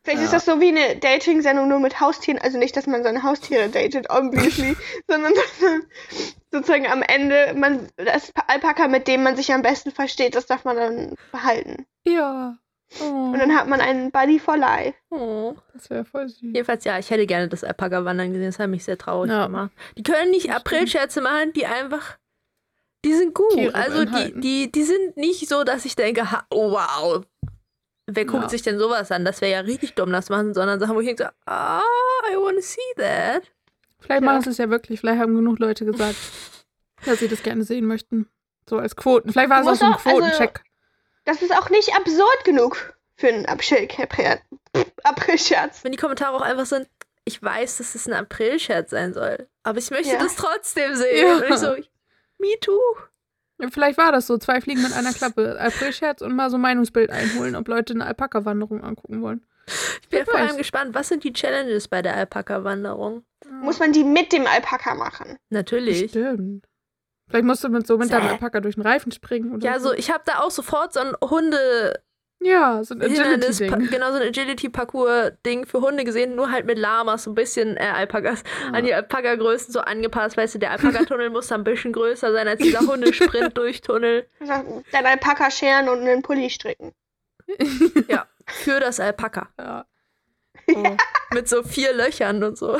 Vielleicht 0.03 0.19
Ja. 0.19 0.25
ist 0.25 0.33
das 0.33 0.45
so 0.45 0.61
wie 0.61 0.69
eine 0.69 0.95
Dating-Sendung 0.97 1.67
nur 1.67 1.79
mit 1.79 1.99
Haustieren. 1.99 2.39
Also 2.41 2.57
nicht, 2.57 2.77
dass 2.77 2.87
man 2.87 3.03
seine 3.03 3.23
Haustiere 3.23 3.67
datet, 3.67 4.09
obviously, 4.09 4.77
sondern 5.07 5.33
dass 5.33 5.59
man 5.61 5.83
sozusagen 6.51 6.87
am 6.87 7.01
Ende 7.01 7.53
man 7.55 7.89
das 7.97 8.31
Alpaka, 8.47 8.87
mit 8.87 9.07
dem 9.09 9.23
man 9.23 9.35
sich 9.35 9.51
am 9.51 9.63
besten 9.63 9.91
versteht, 9.91 10.35
das 10.35 10.45
darf 10.45 10.63
man 10.63 10.77
dann 10.77 11.15
behalten. 11.33 11.85
Ja. 12.05 12.55
Oh, 13.01 13.31
Und 13.33 13.39
dann 13.39 13.53
hat 13.53 13.67
man 13.67 13.81
einen 13.81 14.11
Buddy 14.11 14.39
for 14.39 14.55
life. 14.57 14.97
Oh. 15.09 15.55
das 15.73 15.89
wäre 15.89 16.05
voll 16.05 16.29
süß. 16.29 16.39
Jedenfalls, 16.41 16.85
ja, 16.85 16.97
ich 16.97 17.09
hätte 17.09 17.25
gerne 17.25 17.49
das 17.49 17.63
Alpaka 17.63 18.05
wandern 18.05 18.31
gesehen, 18.31 18.45
das 18.47 18.59
hat 18.59 18.69
mich 18.69 18.85
sehr 18.85 18.97
traurig 18.97 19.29
Ja. 19.29 19.47
gemacht. 19.47 19.71
Die 19.97 20.03
können 20.03 20.31
nicht 20.31 20.51
Aprilscherze 20.53 21.19
machen, 21.21 21.51
die 21.53 21.65
einfach, 21.65 22.17
die 23.03 23.13
sind 23.13 23.33
gut. 23.35 23.51
Tiere 23.51 23.75
also 23.75 24.05
die, 24.05 24.39
die, 24.39 24.71
die 24.71 24.83
sind 24.83 25.17
nicht 25.17 25.49
so, 25.49 25.63
dass 25.65 25.83
ich 25.83 25.95
denke, 25.97 26.31
ha, 26.31 26.45
oh 26.49 26.71
wow, 26.71 27.25
wer 28.07 28.25
guckt 28.25 28.43
Ja. 28.43 28.49
sich 28.49 28.61
denn 28.61 28.79
sowas 28.79 29.11
an? 29.11 29.25
Das 29.25 29.41
wäre 29.41 29.51
ja 29.51 29.59
richtig 29.59 29.95
dumm, 29.95 30.11
das 30.13 30.29
machen, 30.29 30.53
sondern 30.53 30.79
Sachen, 30.79 30.95
wo 30.95 31.01
ich 31.01 31.07
denke, 31.07 31.23
so, 31.23 31.29
ah, 31.45 31.81
I 32.31 32.35
wanna 32.37 32.61
see 32.61 32.79
that. 32.95 33.43
Vielleicht 33.99 34.21
Ja. 34.21 34.25
machen 34.25 34.43
sie 34.43 34.51
es 34.51 34.57
ja 34.59 34.69
wirklich. 34.69 35.01
Vielleicht 35.01 35.19
haben 35.19 35.35
genug 35.35 35.59
Leute 35.59 35.83
gesagt, 35.83 36.15
dass 37.05 37.19
sie 37.19 37.27
das 37.27 37.43
gerne 37.43 37.63
sehen 37.65 37.85
möchten. 37.85 38.29
So 38.69 38.77
als 38.77 38.95
Quoten. 38.95 39.31
Vielleicht 39.33 39.49
war 39.49 39.61
es 39.61 39.67
auch 39.67 39.75
so 39.75 39.85
ein 39.85 39.93
also- 39.93 40.09
Quotencheck. 40.09 40.63
Das 41.27 41.41
ist 41.41 41.53
auch 41.53 41.69
nicht 41.69 41.93
absurd 41.95 42.43
genug 42.45 42.93
für 43.17 43.27
einen 43.27 43.45
April- 43.45 43.87
April-Scherz. 45.03 45.83
Wenn 45.83 45.91
die 45.91 45.97
Kommentare 45.97 46.35
auch 46.35 46.41
einfach 46.41 46.65
sind, 46.65 46.87
ich 47.25 47.43
weiß, 47.43 47.77
dass 47.77 47.95
es 47.95 48.07
ein 48.07 48.13
Aprilscherz 48.13 48.89
sein 48.91 49.13
soll, 49.13 49.47
aber 49.63 49.77
ich 49.77 49.91
möchte 49.91 50.13
Ja. 50.13 50.19
das 50.19 50.35
trotzdem 50.35 50.95
sehen. 50.95 51.27
Ja. 51.27 51.35
Und 51.37 51.43
ich 51.49 51.55
so, 51.57 51.75
me 52.39 52.59
too. 52.61 52.79
Vielleicht 53.71 53.97
war 53.97 54.11
das 54.11 54.27
so. 54.27 54.37
Zwei 54.37 54.61
Fliegen 54.61 54.83
mit 54.83 54.93
einer 54.93 55.11
Klappe. 55.13 55.59
April-Scherz 55.59 56.21
und 56.21 56.35
mal 56.35 56.49
so 56.49 56.57
Meinungsbild 56.57 57.09
einholen, 57.09 57.55
ob 57.55 57.67
Leute 57.67 57.93
eine 57.93 58.05
Alpaka-Wanderung 58.05 58.83
angucken 58.83 59.21
wollen. 59.21 59.45
Ich 60.01 60.07
bin 60.09 60.19
Wer 60.19 60.25
vor 60.25 60.35
allem 60.35 60.55
gespannt, 60.57 60.93
was 60.95 61.09
sind 61.09 61.23
die 61.25 61.33
Challenges 61.33 61.87
bei 61.89 62.01
der 62.01 62.15
Alpaka-Wanderung? 62.15 63.25
Muss 63.49 63.79
man 63.79 63.91
die 63.91 64.03
mit 64.05 64.31
dem 64.31 64.45
Alpaka 64.47 64.93
machen? 64.95 65.37
Natürlich. 65.49 66.11
Stimmt. 66.11 66.66
Vielleicht 67.29 67.45
musst 67.45 67.63
du 67.63 67.69
mit 67.69 67.85
so 67.85 67.97
mit 67.97 68.11
deinem. 68.11 68.27
Alpaka 68.27 68.61
durch 68.61 68.75
den 68.75 68.83
Reifen 68.83 69.11
springen. 69.11 69.53
Oder 69.53 69.65
Ja, 69.65 69.79
so, 69.79 69.93
ich 69.93 70.11
habe 70.11 70.23
da 70.25 70.39
auch 70.39 70.51
sofort 70.51 70.93
so 70.93 71.01
ein 71.01 71.13
Hunde 71.21 72.01
Ja, 72.39 72.83
so 72.83 72.93
ein 72.95 73.01
Agility-Ding. 73.01 73.89
genau 73.89 74.11
so 74.11 74.17
ein 74.17 74.27
Agility-Parcours-Ding 74.29 75.65
für 75.65 75.81
Hunde 75.81 76.03
gesehen, 76.03 76.35
nur 76.35 76.51
halt 76.51 76.65
mit 76.65 76.77
Lamas, 76.77 77.23
so 77.23 77.31
ein 77.31 77.35
bisschen 77.35 77.75
äh, 77.77 77.91
Alpakas 77.93 78.43
an 78.71 78.85
die 78.85 78.93
Alpaka-Größen 78.93 79.73
so 79.73 79.79
angepasst. 79.81 80.37
Weißt 80.37 80.55
du, 80.55 80.59
der 80.59 80.71
Alpaka-Tunnel 80.71 81.29
muss 81.31 81.51
ein 81.51 81.63
bisschen 81.63 81.91
größer 81.93 82.31
sein 82.31 82.47
als 82.47 82.61
dieser 82.61 82.79
Hundesprint 82.79 83.57
durch 83.57 83.81
Tunnel 83.81 84.27
Dein 84.39 85.05
Alpaka 85.05 85.51
scheren 85.51 85.89
und 85.89 85.99
einen 85.99 86.21
Pulli 86.21 86.49
stricken. 86.49 86.93
für 88.47 88.79
das 88.79 88.99
Alpaka. 88.99 89.49
Ja. 89.59 89.85
Oh. 90.75 90.97
Mit 91.33 91.47
so 91.47 91.63
vier 91.63 91.93
Löchern 91.93 92.43
und 92.43 92.57
so. 92.57 92.77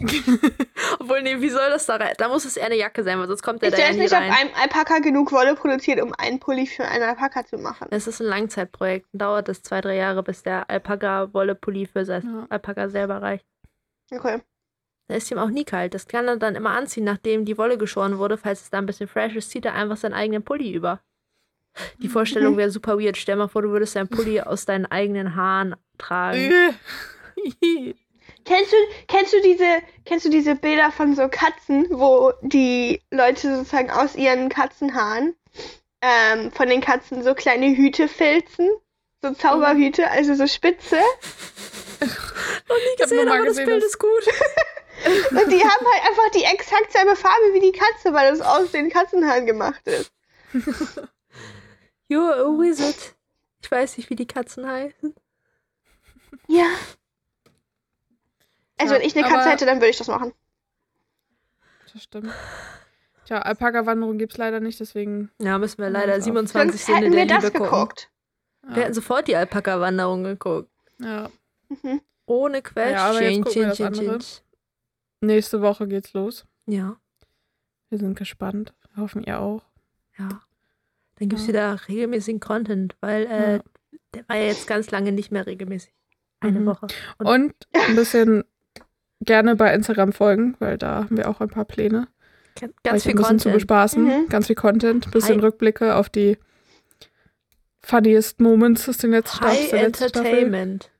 Obwohl, 1.00 1.22
nee, 1.22 1.40
wie 1.40 1.50
soll 1.50 1.68
das 1.70 1.86
da 1.86 1.96
rein? 1.96 2.14
Da 2.18 2.28
muss 2.28 2.44
es 2.44 2.56
eher 2.56 2.66
eine 2.66 2.76
Jacke 2.76 3.02
sein, 3.04 3.18
weil 3.18 3.26
sonst 3.28 3.42
kommt 3.42 3.62
der 3.62 3.68
Ich 3.70 3.74
da 3.74 3.82
ja 3.82 3.88
weiß 3.90 3.96
nicht, 3.96 4.12
ob 4.12 4.18
rein. 4.20 4.30
ein 4.32 4.50
Alpaka 4.60 4.98
genug 4.98 5.30
Wolle 5.32 5.54
produziert, 5.54 6.00
um 6.00 6.12
einen 6.18 6.40
Pulli 6.40 6.66
für 6.66 6.84
einen 6.84 7.02
Alpaka 7.04 7.44
zu 7.44 7.58
machen. 7.58 7.88
Es 7.90 8.06
ist 8.06 8.20
ein 8.20 8.26
Langzeitprojekt. 8.26 9.06
Dauert 9.12 9.48
es 9.48 9.62
zwei, 9.62 9.80
drei 9.80 9.96
Jahre, 9.96 10.22
bis 10.22 10.42
der 10.42 10.68
Alpaka-Wolle-Pulli 10.70 11.86
für 11.86 12.04
sein 12.04 12.22
Ja. 12.24 12.46
Alpaka 12.48 12.88
selber 12.88 13.20
reicht. 13.22 13.44
Okay. 14.12 14.40
Da 15.08 15.16
ist 15.16 15.30
ihm 15.30 15.38
auch 15.38 15.50
nie 15.50 15.64
kalt. 15.64 15.94
Das 15.94 16.06
kann 16.06 16.28
er 16.28 16.36
dann 16.36 16.54
immer 16.54 16.70
anziehen, 16.70 17.04
nachdem 17.04 17.44
die 17.44 17.58
Wolle 17.58 17.76
geschoren 17.78 18.18
wurde. 18.18 18.36
Falls 18.38 18.62
es 18.62 18.70
da 18.70 18.78
ein 18.78 18.86
bisschen 18.86 19.08
fresh 19.08 19.34
ist, 19.36 19.50
zieht 19.50 19.64
er 19.66 19.74
einfach 19.74 19.96
seinen 19.96 20.14
eigenen 20.14 20.42
Pulli 20.44 20.72
über. 20.72 21.00
Die 21.98 22.08
Vorstellung 22.08 22.56
wäre 22.56 22.70
super 22.70 22.98
weird. 22.98 23.16
Stell 23.16 23.36
mal 23.36 23.48
vor, 23.48 23.62
du 23.62 23.70
würdest 23.70 23.96
deinen 23.96 24.08
Pulli 24.08 24.40
aus 24.40 24.64
deinen 24.66 24.86
eigenen 24.86 25.34
Haaren 25.36 25.74
tragen. 25.98 26.50
Kennst 28.44 28.72
du, 28.72 28.76
kennst 29.08 29.32
du 29.32 29.40
diese, 29.42 29.82
kennst 30.06 30.24
du 30.24 30.30
diese 30.30 30.54
Bilder 30.54 30.90
von 30.92 31.14
so 31.14 31.28
Katzen, 31.28 31.86
wo 31.90 32.32
die 32.42 33.02
Leute 33.10 33.56
sozusagen 33.56 33.90
aus 33.90 34.14
ihren 34.14 34.48
Katzenhaaren 34.48 35.34
ähm, 36.00 36.50
von 36.52 36.68
den 36.68 36.80
Katzen 36.80 37.22
so 37.22 37.34
kleine 37.34 37.66
Hüte 37.76 38.08
filzen? 38.08 38.70
So 39.22 39.32
Zauberhüte, 39.34 40.10
also 40.10 40.34
so 40.34 40.46
spitze. 40.46 40.96
Noch 42.00 42.76
nie 42.76 43.02
gesehen, 43.02 43.16
nur 43.16 43.24
mal 43.26 43.36
aber 43.36 43.46
das 43.46 43.56
gesehen, 43.56 43.66
Bild 43.66 43.82
dass- 43.82 43.90
ist 43.90 43.98
gut. 43.98 44.26
Und 45.30 45.52
die 45.52 45.60
haben 45.62 45.86
halt 45.86 46.08
einfach 46.08 46.30
die 46.34 46.44
exakt 46.44 46.92
selbe 46.92 47.16
Farbe 47.16 47.52
wie 47.52 47.60
die 47.60 47.72
Katze, 47.72 48.12
weil 48.14 48.30
das 48.30 48.40
aus 48.40 48.70
den 48.70 48.90
Katzenhaaren 48.90 49.44
gemacht 49.46 49.86
ist. 49.86 50.12
You're 52.08 52.32
a 52.32 52.58
wizard. 52.58 53.14
Ich 53.62 53.70
weiß 53.70 53.96
nicht, 53.98 54.08
wie 54.10 54.16
die 54.16 54.26
Katzen 54.26 54.66
heißen. 54.66 55.14
Ja. 56.48 56.66
Also 58.80 58.94
Ja, 58.94 59.00
wenn 59.00 59.06
ich 59.06 59.16
eine 59.16 59.28
Katze 59.28 59.50
hätte, 59.50 59.66
dann 59.66 59.76
würde 59.78 59.90
ich 59.90 59.98
das 59.98 60.08
machen. 60.08 60.32
Das 61.92 62.02
stimmt. 62.02 62.30
Tja, 63.26 63.40
Alpaka-Wanderung 63.42 64.18
gibt 64.18 64.32
es 64.32 64.38
leider 64.38 64.60
nicht, 64.60 64.80
deswegen. 64.80 65.30
Ja, 65.38 65.58
müssen 65.58 65.78
wir 65.78 65.90
leider 65.90 66.14
ist 66.14 66.22
auch- 66.22 66.26
27 66.26 66.80
Sonst 66.80 66.86
Sinne 66.86 66.98
hätten 66.98 67.12
der 67.12 67.20
wir 67.20 67.26
das 67.34 67.44
Liebe 67.44 67.58
gucken. 67.58 67.70
geguckt. 67.72 68.10
Wir 68.62 68.76
Ja, 68.76 68.82
hätten 68.84 68.94
sofort 68.94 69.28
die 69.28 69.36
Alpaka-Wanderung 69.36 70.24
geguckt. 70.24 70.70
ja. 70.98 71.28
Mhm. 71.68 72.00
Ohne 72.26 72.62
Question. 72.62 72.92
Ja, 72.94 73.10
aber 73.10 73.22
jetzt 73.22 73.44
gucken 73.44 73.60
wir 73.62 73.68
das 73.68 73.80
andere. 73.80 74.18
Nächste 75.20 75.62
Woche 75.62 75.86
geht's 75.88 76.12
los. 76.12 76.46
Ja, 76.66 76.96
Wir 77.90 77.98
sind 77.98 78.16
gespannt. 78.16 78.72
Wir 78.94 79.02
hoffen, 79.02 79.22
ihr 79.24 79.40
auch. 79.40 79.62
ja. 80.18 80.28
Dann 81.18 81.28
gibt 81.28 81.34
es 81.40 81.42
Ja. 81.42 81.48
wieder 81.48 81.80
regelmäßigen 81.88 82.40
Content, 82.40 82.96
weil 83.00 83.26
äh, 83.26 83.56
Ja. 83.56 83.62
der 84.14 84.28
war 84.28 84.36
ja 84.36 84.44
jetzt 84.44 84.66
ganz 84.68 84.90
lange 84.92 85.12
nicht 85.12 85.30
mehr 85.32 85.46
regelmäßig. 85.46 85.92
Eine 86.40 86.60
Mhm. 86.60 86.66
Woche. 86.66 86.86
Und- 87.18 87.26
Und 87.26 87.54
ein 87.72 87.96
bisschen 87.96 88.44
gerne 89.20 89.56
bei 89.56 89.72
Instagram 89.74 90.12
folgen, 90.12 90.56
weil 90.58 90.78
da 90.78 90.96
haben 91.04 91.16
wir 91.16 91.28
auch 91.28 91.40
ein 91.40 91.48
paar 91.50 91.64
Pläne. 91.64 92.08
Ganz 92.82 93.04
viel 93.04 93.12
ein 93.12 93.16
bisschen 93.16 93.38
zu 93.38 93.48
Content. 93.48 93.54
bespaßen. 93.54 94.02
Mhm. 94.04 94.28
Ganz 94.28 94.46
viel 94.48 94.56
Content. 94.56 95.06
Ein 95.06 95.10
bisschen 95.12 95.36
Hi. 95.36 95.40
Rückblicke 95.46 95.94
auf 95.94 96.08
die 96.08 96.36
funniest 97.82 98.40
Moments 98.40 98.88
aus 98.88 98.98
den 98.98 99.10
letzten 99.12 99.40
High 99.44 99.58
Staffel. 99.68 99.78
Entertainment. 99.86 100.90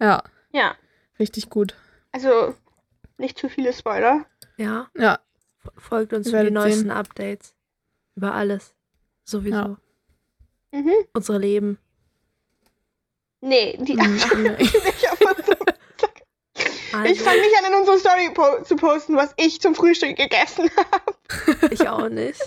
Ja, 0.00 0.22
Ja. 0.52 0.74
richtig 1.18 1.50
gut. 1.50 1.74
Also 2.12 2.54
nicht 3.18 3.38
zu 3.38 3.48
viele 3.48 3.72
Spoiler. 3.72 4.24
Ja, 4.56 4.88
Ja, 4.96 5.18
folgt 5.76 6.12
uns 6.12 6.30
für 6.30 6.42
die 6.44 6.50
neuesten 6.50 6.82
sehen. 6.84 6.90
Updates. 6.90 7.54
Über 8.16 8.34
alles. 8.34 8.74
Sowieso. 9.24 9.56
Ja. 9.56 9.76
Mhm. 10.72 10.92
Unsere 11.12 11.38
Leben. 11.38 11.78
Nee, 13.42 13.78
die 13.80 13.94
Mhm. 13.94 14.12
nicht 14.58 15.10
auf. 15.10 15.19
Also, 16.92 17.12
Ich 17.12 17.20
fange 17.22 17.40
nicht 17.40 17.56
an, 17.58 17.72
in 17.72 17.78
unsere 17.78 17.98
Story 17.98 18.30
po 18.34 18.62
zu 18.64 18.76
posten, 18.76 19.16
was 19.16 19.32
ich 19.36 19.60
zum 19.60 19.74
Frühstück 19.74 20.16
gegessen 20.16 20.70
habe. 20.92 21.74
ich 21.74 21.88
auch 21.88 22.08
nicht. 22.08 22.40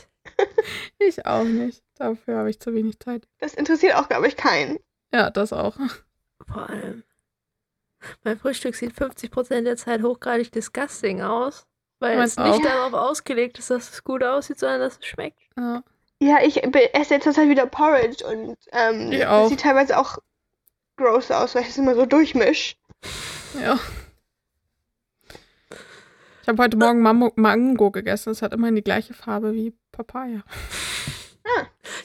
ich 0.99 1.25
auch 1.25 1.43
nicht. 1.43 1.81
Dafür 1.95 2.37
habe 2.37 2.49
ich 2.49 2.59
zu 2.59 2.73
wenig 2.73 2.99
Zeit. 2.99 3.27
Das 3.39 3.53
interessiert 3.53 3.95
auch, 3.95 4.07
glaube 4.09 4.27
ich, 4.27 4.35
keinen. 4.35 4.79
Ja, 5.11 5.29
das 5.29 5.53
auch. 5.53 5.75
Vor 6.51 6.69
allem. 6.69 7.03
Mein 8.23 8.37
Frühstück 8.37 8.75
sieht 8.75 8.93
50% 8.93 9.61
der 9.61 9.77
Zeit 9.77 10.01
hochgradig 10.01 10.51
disgusting 10.51 11.21
aus. 11.21 11.65
Weil 11.99 12.17
Meins 12.17 12.31
es 12.31 12.37
nicht 12.37 12.49
auch. 12.55 12.61
darauf 12.61 12.93
ausgelegt 12.93 13.59
ist, 13.59 13.69
dass 13.69 13.89
es 13.91 14.03
gut 14.03 14.23
aussieht, 14.23 14.59
sondern 14.59 14.81
dass 14.81 14.97
es 14.99 15.05
schmeckt. 15.05 15.39
Ja. 15.57 15.83
Ja, 16.19 16.37
ich 16.43 16.63
esse 16.63 17.13
jetzt 17.13 17.23
zurzeit 17.23 17.47
wieder 17.49 17.65
Porridge 17.65 18.25
und 18.25 18.57
ähm, 18.71 19.11
das 19.11 19.49
sieht 19.49 19.59
teilweise 19.61 19.97
auch 19.97 20.17
gross 20.97 21.31
aus, 21.31 21.53
weil 21.55 21.61
ich 21.63 21.69
das 21.69 21.77
immer 21.77 21.95
so 21.95 22.05
durchmisch. 22.05 22.77
ja. 23.61 23.77
Ich 26.43 26.49
habe 26.49 26.61
heute 26.61 26.75
Morgen 26.77 27.01
Mambo 27.01 27.31
Mango 27.35 27.89
gegessen. 27.91 28.31
Es 28.31 28.41
hat 28.41 28.53
immerhin 28.53 28.75
die 28.75 28.83
gleiche 28.83 29.13
Farbe 29.13 29.53
wie 29.53 29.73
Papaya. 29.91 30.41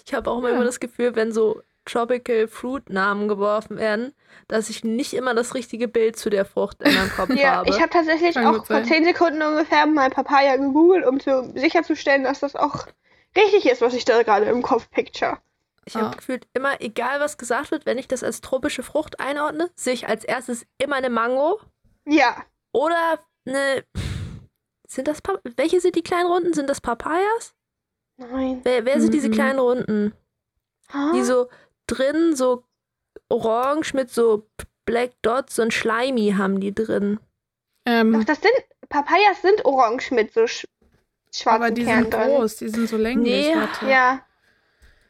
Ich 0.07 0.15
habe 0.15 0.31
auch 0.31 0.43
Ja. 0.43 0.51
immer 0.51 0.65
das 0.65 0.81
Gefühl, 0.81 1.15
wenn 1.17 1.33
so 1.33 1.61
Tropical 1.85 2.49
Fruit 2.49 2.89
Namen 2.91 3.29
geworfen 3.29 3.77
werden, 3.79 4.15
dass 4.47 4.71
ich 4.71 4.85
nicht 4.85 5.13
immer 5.15 5.35
das 5.35 5.55
richtige 5.55 5.89
Bild 5.89 6.17
zu 6.17 6.31
der 6.31 6.45
Frucht 6.45 6.83
in 6.83 6.95
meinem 6.95 7.11
Kopf 7.11 7.31
Ja, 7.35 7.57
habe. 7.57 7.71
ich 7.71 7.81
habe 7.81 7.91
tatsächlich 7.91 8.35
Kann 8.35 8.47
auch 8.47 8.65
vor. 8.65 8.83
10 8.85 9.05
Sekunden 9.05 9.43
ungefähr 9.43 9.87
mal 9.87 10.11
Papaya 10.11 10.57
gegoogelt, 10.57 11.07
um 11.07 11.19
zu, 11.21 11.53
sicherzustellen, 11.55 12.25
dass 12.25 12.41
das 12.41 12.57
auch 12.57 12.87
richtig 13.37 13.67
ist, 13.71 13.81
was 13.81 13.95
ich 13.95 14.05
da 14.05 14.23
gerade 14.23 14.47
im 14.47 14.63
Kopf 14.63 14.89
picture. 14.91 15.39
Ich 15.85 15.97
habe 15.97 16.07
Ah. 16.09 16.11
gefühlt 16.17 16.47
immer, 16.55 16.81
egal 16.81 17.21
was 17.21 17.39
gesagt 17.39 17.71
wird, 17.71 17.87
wenn 17.87 17.99
ich 17.99 18.09
das 18.09 18.23
als 18.23 18.41
tropische 18.41 18.83
Frucht 18.83 19.19
einordne, 19.21 19.71
sehe 19.75 19.95
ich 19.95 20.09
als 20.09 20.25
erstes 20.25 20.67
immer 20.79 20.97
eine 20.97 21.11
Mango 21.11 21.61
Ja. 22.07 22.37
oder 22.73 23.19
eine. 23.47 23.85
Sind 24.91 25.07
das 25.07 25.21
Pa- 25.23 25.39
welche 25.57 25.81
sind 25.81 25.95
die 25.97 26.03
kleinen 26.03 26.27
Runden? 26.31 26.55
Sind 26.55 26.69
das 26.69 26.81
Papayas? 26.81 27.55
Nein. 28.17 28.61
Wer, 28.65 28.85
wer 28.85 29.01
sind 29.01 29.13
diese 29.15 29.29
Mhm. 29.29 29.33
kleinen 29.33 29.59
Runden? 29.59 30.15
Ah. 30.91 31.13
Die 31.15 31.23
so 31.23 31.49
drin 31.87 32.35
so 32.35 32.65
orange 33.29 33.93
mit 33.95 34.11
so 34.11 34.49
Black 34.87 35.11
Dots 35.23 35.59
und 35.59 35.73
Slimy 35.73 36.33
haben 36.39 36.59
die 36.61 36.75
drin. 36.75 37.21
Doch, 37.85 37.93
Ähm, 37.93 38.25
das 38.25 38.41
sind, 38.41 38.53
Papayas 38.89 39.43
sind 39.43 39.65
orange 39.67 40.11
mit 40.15 40.33
so 40.33 40.47
sch 40.47 40.67
schwarzen 41.35 41.49
aber 41.63 41.71
die 41.71 41.85
Kernen 41.85 42.05
sind 42.05 42.15
drin. 42.15 42.29
groß, 42.29 42.57
die 42.57 42.69
sind 42.71 42.89
so 42.89 42.97
länglich. 42.97 43.47
Nee, 43.49 43.55
Warte. 43.55 43.87
Ja. 43.87 44.25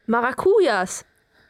Maracujas. 0.07 1.05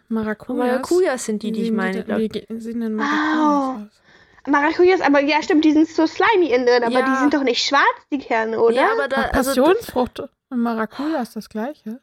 Maracujas. 0.08 0.66
Maracujas 0.66 1.24
sind 1.24 1.42
die, 1.42 1.52
die 1.52 1.62
ich 1.64 1.72
meine. 1.72 2.04
denn- 2.04 2.04
glaub 2.04 2.18
ich. 2.20 2.46
Wie 2.48 2.60
sehen 2.60 2.80
denn 2.80 2.98
Wow. 2.98 3.04
Maracujas 3.06 3.86
aus? 3.86 4.02
Maracujas, 4.46 5.00
aber 5.00 5.20
ja, 5.20 5.42
stimmt, 5.42 5.64
die 5.64 5.72
sind 5.72 5.88
so 5.88 6.06
slimy 6.06 6.46
innen 6.52 6.66
drin, 6.66 6.84
aber 6.84 6.92
Ja. 7.00 7.06
die 7.10 7.16
sind 7.20 7.34
doch 7.34 7.42
nicht 7.42 7.62
schwarz, 7.66 7.82
die 8.12 8.18
Kerne, 8.18 8.58
oder? 8.60 8.74
Ja, 8.74 8.92
aber 8.92 9.08
da, 9.08 9.22
also, 9.32 9.50
Passionsfrucht 9.62 10.20
und 10.20 10.30
Maracuja 10.60 11.20
ist 11.22 11.36
das 11.36 11.48
gleiche. 11.48 12.00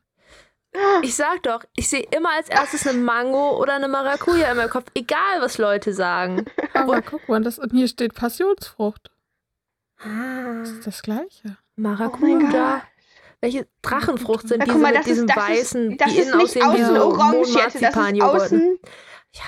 ich 1.01 1.15
sag 1.15 1.41
doch, 1.43 1.63
ich 1.75 1.87
sehe 1.89 2.05
immer 2.11 2.31
als 2.31 2.49
erstes 2.49 2.85
eine 2.85 2.97
Mango 2.99 3.57
oder 3.59 3.75
eine 3.75 3.87
Maracuja 3.87 4.51
in 4.51 4.57
meinem 4.57 4.69
Kopf, 4.69 4.85
egal 4.93 5.39
was 5.39 5.57
Leute 5.57 5.93
sagen. 5.93 6.45
Aber 6.73 7.01
guck 7.01 7.27
mal, 7.29 7.41
das, 7.41 7.57
und 7.59 7.71
hier 7.71 7.87
steht 7.87 8.13
Passionsfrucht. 8.13 9.09
Ah, 9.99 10.59
Das 10.59 10.69
ist 10.71 10.85
das 10.87 11.01
gleiche. 11.01 11.57
Maracuja. 11.77 12.81
Welche 13.41 13.67
Drachenfrucht 13.81 14.47
sind 14.47 14.59
Na, 14.59 14.65
diese 14.65 14.73
guck 14.73 14.81
mal, 14.83 14.91
mit 14.91 14.99
das 14.99 15.07
ist, 15.07 15.13
diesem 15.13 15.27
das 15.27 15.37
weißen, 15.37 15.91
ist, 15.91 16.01
das 16.01 16.11
die 16.11 16.19
ist 16.19 16.27
innen 16.27 16.37
nicht 16.37 16.45
aussehen 16.47 16.73
wie 16.73 16.83
außen 16.83 16.95
so 16.95 17.05
orange 17.05 17.53
das 17.53 17.75
ist 17.75 18.21
außen 18.21 18.79
Ja, 19.33 19.41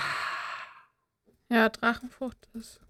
Ja, 1.50 1.68
Drachenfrucht 1.68 2.36
ist 2.54 2.80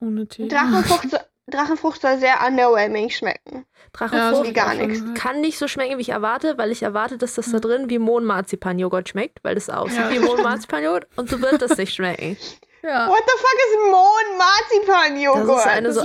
ohne 0.00 0.26
Tee. 0.26 0.48
Drachenfrucht, 0.48 1.10
so, 1.10 1.18
Drachenfrucht 1.48 2.00
soll 2.00 2.18
sehr 2.18 2.36
underwhelming 2.46 3.10
schmecken. 3.10 3.54
Ja, 3.54 3.62
Drachenfrucht 3.92 4.48
wie 4.48 4.52
gar 4.52 4.74
nichts. 4.74 5.00
gehört. 5.00 5.18
kann 5.18 5.40
nicht 5.40 5.58
so 5.58 5.68
schmecken, 5.68 5.98
wie 5.98 6.02
ich 6.02 6.08
erwarte, 6.10 6.56
weil 6.56 6.70
ich 6.70 6.82
erwarte, 6.82 7.18
dass 7.18 7.34
das 7.34 7.46
da 7.46 7.54
Ja. 7.54 7.60
drin 7.60 7.90
wie 7.90 7.98
Mondmarzipan-Joghurt 7.98 9.08
schmeckt, 9.10 9.42
weil 9.42 9.54
das 9.56 9.68
aussieht 9.68 9.98
Ja. 9.98 10.10
wie 10.10 10.18
Mondmarzipan-Joghurt 10.20 11.06
und 11.16 11.28
so 11.28 11.40
wird 11.42 11.60
das 11.60 11.76
nicht 11.76 11.94
schmecken. 11.94 12.36
Ja, 12.82 13.08
What 13.08 13.18
the 13.26 13.32
fuck 13.36 13.54
ist 13.66 13.90
Mohn-Marzipan-Joghurt? 13.90 15.48
Das 15.50 15.58
ist 15.60 15.66
eine 15.66 15.92
so 15.92 16.02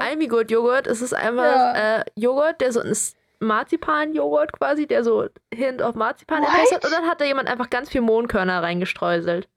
Almigurt-Joghurt. 0.00 0.86
Es 0.86 1.02
ist 1.02 1.14
einfach 1.14 1.42
Ja. 1.74 1.98
äh, 2.00 2.04
Joghurt, 2.14 2.60
der 2.60 2.70
so 2.72 2.80
ein 2.80 2.94
Marzipan-Joghurt 3.40 4.52
quasi, 4.52 4.86
der 4.86 5.02
so 5.02 5.26
Hint 5.52 5.82
auf 5.82 5.96
Marzipan 5.96 6.44
hat. 6.46 6.84
Und 6.84 6.92
dann 6.92 7.06
hat 7.08 7.20
da 7.20 7.24
jemand 7.24 7.48
einfach 7.48 7.70
ganz 7.70 7.88
viel 7.88 8.02
Mohnkörner 8.02 8.62
reingestreuselt. 8.62 9.48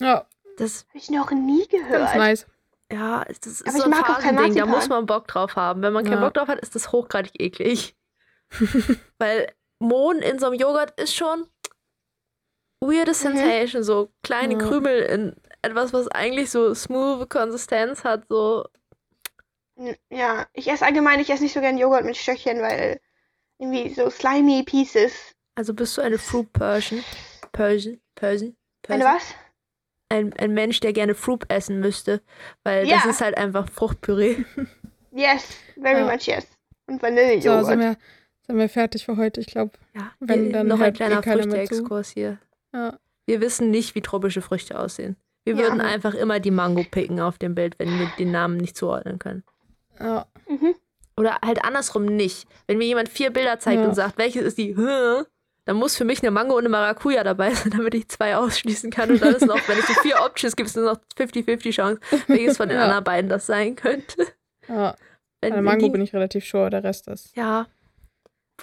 Ja 0.00 0.26
Das, 0.56 0.86
Hab 0.88 0.94
ich 0.96 1.10
noch 1.10 1.30
nie 1.30 1.66
ganz 1.68 1.86
gehört. 1.88 2.16
nice. 2.16 2.46
ja, 2.92 3.24
das 3.24 3.46
ist 3.46 3.62
Aber 3.62 3.72
so 3.72 3.78
ich 3.78 3.84
ein 3.84 3.90
mag 3.90 4.10
auch 4.10 4.18
kein 4.20 4.36
Phasending. 4.36 4.56
Da 4.56 4.66
muss 4.66 4.88
man 4.88 5.06
Bock 5.06 5.26
drauf 5.28 5.56
haben. 5.56 5.82
Wenn 5.82 5.92
man 5.92 6.04
keinen 6.04 6.14
Ja. 6.14 6.20
Bock 6.24 6.34
drauf 6.34 6.48
hat, 6.48 6.58
ist 6.60 6.74
das 6.74 6.90
hochgradig 6.92 7.32
eklig. 7.40 7.94
Weil 9.18 9.52
Mohn 9.78 10.18
in 10.20 10.38
so 10.38 10.46
einem 10.46 10.54
Joghurt 10.58 10.98
ist 11.00 11.14
schon 11.14 11.46
weirde 12.80 13.14
Sensation. 13.14 13.82
So 13.82 14.10
kleine 14.22 14.54
Ja. 14.54 14.58
Krümel 14.60 15.02
in 15.02 15.36
etwas, 15.62 15.92
was 15.92 16.08
eigentlich 16.08 16.50
so 16.50 16.74
smooth 16.74 17.28
Konsistenz 17.28 18.04
hat. 18.04 18.24
So 18.28 18.64
Ja, 20.10 20.46
ich 20.52 20.68
esse 20.68 20.84
allgemein, 20.84 21.20
ich 21.20 21.30
esse 21.30 21.42
nicht 21.42 21.52
so 21.54 21.60
gern 21.60 21.78
Joghurt 21.78 22.04
mit 22.04 22.16
Stöckchen, 22.16 22.60
weil 22.62 23.00
irgendwie 23.58 23.92
so 23.94 24.08
slimy 24.10 24.62
Pieces. 24.64 25.12
Also 25.56 25.74
bist 25.74 25.96
du 25.96 26.02
eine 26.02 26.18
Fruit 26.18 26.52
Persian? 26.52 27.04
Persian? 27.52 28.00
Persian? 28.14 28.56
Eine 28.88 29.04
Persian? 29.04 29.14
was? 29.16 29.34
Ein, 30.10 30.32
ein 30.38 30.54
Mensch, 30.54 30.80
der 30.80 30.92
gerne 30.92 31.14
Fruit 31.14 31.44
essen 31.48 31.80
müsste. 31.80 32.22
Weil 32.64 32.86
Ja. 32.88 32.96
das 32.96 33.06
ist 33.06 33.20
halt 33.20 33.36
einfach 33.36 33.68
Fruchtpüree. 33.70 34.36
Yes, 35.10 35.56
very 35.80 36.00
Ja. 36.00 36.12
much 36.12 36.26
yes. 36.26 36.46
Und 36.86 37.00
So, 37.00 37.06
Vanillejoghurt. 37.06 37.66
sind 37.66 37.80
wir, 37.80 37.96
sind 38.46 38.58
wir 38.58 38.68
fertig 38.68 39.04
für 39.06 39.16
heute. 39.16 39.40
Ich 39.40 39.46
glaube, 39.46 39.72
Ja, 39.94 40.12
Wenn, 40.20 40.52
dann 40.52 40.66
noch 40.68 40.80
ein 40.80 40.90
eh 40.90 40.92
kleiner. 40.92 41.22
Früchte-Exkurs 41.22 42.10
hier. 42.10 42.38
ja. 42.74 42.98
Wir 43.26 43.40
wissen 43.42 43.70
nicht, 43.70 43.94
wie 43.94 44.00
tropische 44.00 44.40
Früchte 44.42 44.78
aussehen. 44.78 45.16
Wir 45.44 45.54
Ja. 45.54 45.60
würden 45.62 45.80
einfach 45.80 46.14
immer 46.14 46.40
die 46.40 46.50
Mango 46.50 46.84
picken 46.84 47.20
auf 47.20 47.36
dem 47.38 47.54
Bild, 47.54 47.78
wenn 47.78 47.98
wir 47.98 48.10
den 48.18 48.30
Namen 48.30 48.56
nicht 48.58 48.76
zuordnen 48.76 49.18
können. 49.18 49.44
ja. 49.98 50.26
mhm. 50.48 50.74
Oder 51.16 51.38
halt 51.44 51.64
andersrum 51.64 52.04
nicht. 52.04 52.46
Wenn 52.68 52.78
mir 52.78 52.84
jemand 52.86 53.08
vier 53.08 53.30
Bilder 53.30 53.58
zeigt 53.58 53.80
Ja. 53.80 53.88
und 53.88 53.94
sagt, 53.94 54.18
welches 54.18 54.42
ist 54.44 54.58
die? 54.58 54.76
Dann 55.68 55.76
muss 55.76 55.96
für 55.98 56.06
mich 56.06 56.22
eine 56.22 56.30
Mango 56.30 56.54
und 56.54 56.60
eine 56.60 56.70
Maracuja 56.70 57.22
dabei 57.24 57.52
sein, 57.52 57.70
damit 57.76 57.94
ich 57.94 58.08
zwei 58.08 58.36
ausschließen 58.36 58.90
kann. 58.90 59.10
Und 59.10 59.20
dann 59.20 59.34
ist 59.34 59.44
noch, 59.46 59.60
wenn 59.68 59.78
es 59.78 59.86
so 59.86 59.92
vier 60.00 60.16
Options 60.24 60.56
gibt, 60.56 60.68
ist 60.70 60.76
nur 60.76 60.86
noch 60.86 60.98
50-50 61.18 61.70
Chance, 61.72 62.00
welches 62.26 62.56
von 62.56 62.68
den 62.70 62.78
Ja. 62.78 62.84
anderen 62.84 63.04
beiden 63.04 63.28
das 63.28 63.46
sein 63.46 63.76
könnte. 63.76 64.26
ja. 64.68 64.94
Wenn, 65.40 65.54
wenn 65.54 65.62
Mango 65.62 65.84
die, 65.86 65.92
bin 65.92 66.00
ich 66.00 66.12
relativ 66.12 66.44
sure, 66.44 66.68
der 66.68 66.82
Rest 66.82 67.06
ist. 67.06 67.36
Ja. 67.36 67.68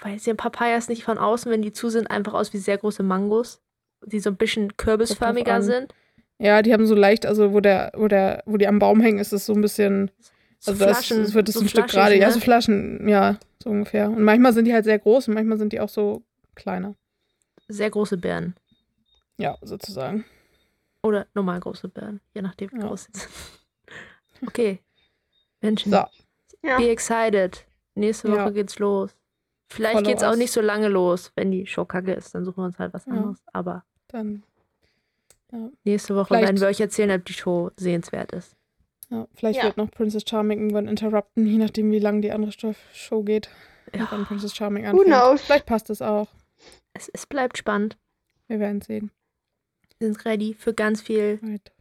Weil 0.01 0.19
sehen 0.19 0.35
Papayas 0.35 0.89
nicht 0.89 1.05
von 1.05 1.17
außen, 1.17 1.49
wenn 1.49 1.61
die 1.61 1.71
zu 1.71 1.87
sind, 1.89 2.11
einfach 2.11 2.33
aus 2.33 2.51
wie 2.51 2.57
sehr 2.57 2.77
große 2.77 3.01
Mangos, 3.01 3.61
die 4.05 4.19
so 4.19 4.29
ein 4.29 4.35
bisschen 4.35 4.75
kürbisförmiger 4.75 5.53
an. 5.53 5.61
sind. 5.61 5.93
Ja, 6.37 6.61
die 6.61 6.73
haben 6.73 6.85
so 6.85 6.93
leicht, 6.95 7.25
also 7.25 7.53
wo 7.53 7.61
der, 7.61 7.93
wo 7.95 8.09
der, 8.09 8.43
wo 8.45 8.57
die 8.57 8.67
am 8.67 8.79
Baum 8.79 8.99
hängen, 8.99 9.19
ist 9.19 9.31
es 9.31 9.45
so 9.45 9.53
ein 9.53 9.61
bisschen, 9.61 10.11
So 10.59 10.71
also 10.71 10.83
das, 10.83 10.97
Flaschen. 11.05 11.23
es 11.23 11.33
wird 11.33 11.47
es 11.47 11.55
so 11.55 11.61
ein 11.61 11.69
Stück 11.69 11.87
gerade, 11.87 12.15
ja, 12.17 12.27
ne? 12.27 12.33
so 12.33 12.41
Flaschen, 12.41 13.07
ja, 13.07 13.37
so 13.63 13.69
ungefähr. 13.69 14.09
Und 14.09 14.23
manchmal 14.23 14.51
sind 14.51 14.65
die 14.65 14.73
halt 14.73 14.83
sehr 14.83 14.99
groß 14.99 15.29
und 15.29 15.33
manchmal 15.35 15.57
sind 15.57 15.71
die 15.71 15.79
auch 15.79 15.87
so 15.87 16.23
kleiner. 16.55 16.95
Sehr 17.67 17.89
große 17.89 18.17
Beeren. 18.17 18.55
Ja, 19.37 19.57
sozusagen. 19.61 20.25
Oder 21.03 21.27
normal 21.33 21.59
große 21.59 21.87
Beeren, 21.89 22.21
je 22.33 22.41
nachdem, 22.41 22.71
wie 22.71 22.79
Ja. 22.79 22.87
groß 22.87 23.05
sie 23.11 23.19
sind. 23.19 23.29
Okay. 24.47 24.79
Menschen, 25.61 25.91
So, 25.91 26.03
Ja. 26.61 26.77
be 26.77 26.89
excited. 26.89 27.65
Nächste 27.95 28.29
Woche 28.29 28.37
Ja. 28.39 28.49
geht's 28.49 28.79
los. 28.79 29.15
Vielleicht 29.69 29.93
Follow 29.95 30.07
geht's 30.09 30.23
auch 30.23 30.31
us. 30.31 30.37
nicht 30.37 30.51
so 30.51 30.61
lange 30.61 30.89
los, 30.89 31.31
wenn 31.35 31.51
die 31.51 31.65
Show 31.65 31.85
kacke 31.85 32.13
ist. 32.13 32.35
Dann 32.35 32.43
suchen 32.45 32.57
wir 32.57 32.65
uns 32.65 32.77
halt 32.77 32.93
was 32.93 33.05
Ja. 33.05 33.13
anderes. 33.13 33.41
Aber 33.53 33.83
dann, 34.09 34.43
nächste 35.83 36.15
Woche 36.15 36.27
Vielleicht- 36.27 36.43
werden 36.47 36.59
wir 36.61 36.67
euch 36.67 36.79
erzählen, 36.81 37.11
ob 37.11 37.25
die 37.25 37.33
Show 37.33 37.71
sehenswert 37.77 38.31
ist. 38.33 38.55
ja, 39.09 39.27
vielleicht 39.35 39.59
Ja. 39.59 39.65
wird 39.65 39.77
noch 39.77 39.89
Princess 39.91 40.23
Charming 40.27 40.59
irgendwann 40.59 40.87
interrupten, 40.87 41.45
je 41.47 41.57
nachdem, 41.57 41.91
wie 41.91 41.99
lang 41.99 42.21
die 42.21 42.31
andere 42.31 42.51
Show 42.93 43.23
geht. 43.23 43.49
Ja. 43.93 44.01
Und 44.01 44.11
dann 44.11 44.25
Princess 44.25 44.53
Charming 44.55 44.83
Who 44.83 44.89
anfängt. 44.89 45.05
knows? 45.07 45.41
Vielleicht 45.41 45.65
passt 45.67 45.89
es 45.89 46.01
auch. 46.01 46.27
Es, 46.95 47.09
es 47.09 47.25
bleibt 47.25 47.57
spannend. 47.57 47.97
Wir 48.47 48.59
werden 48.59 48.81
sehen. 48.81 49.11
Wir 49.99 50.07
sind 50.07 50.25
ready 50.25 50.53
für 50.53 50.73
ganz 50.73 51.01
viel 51.01 51.39
Right. 51.43 51.71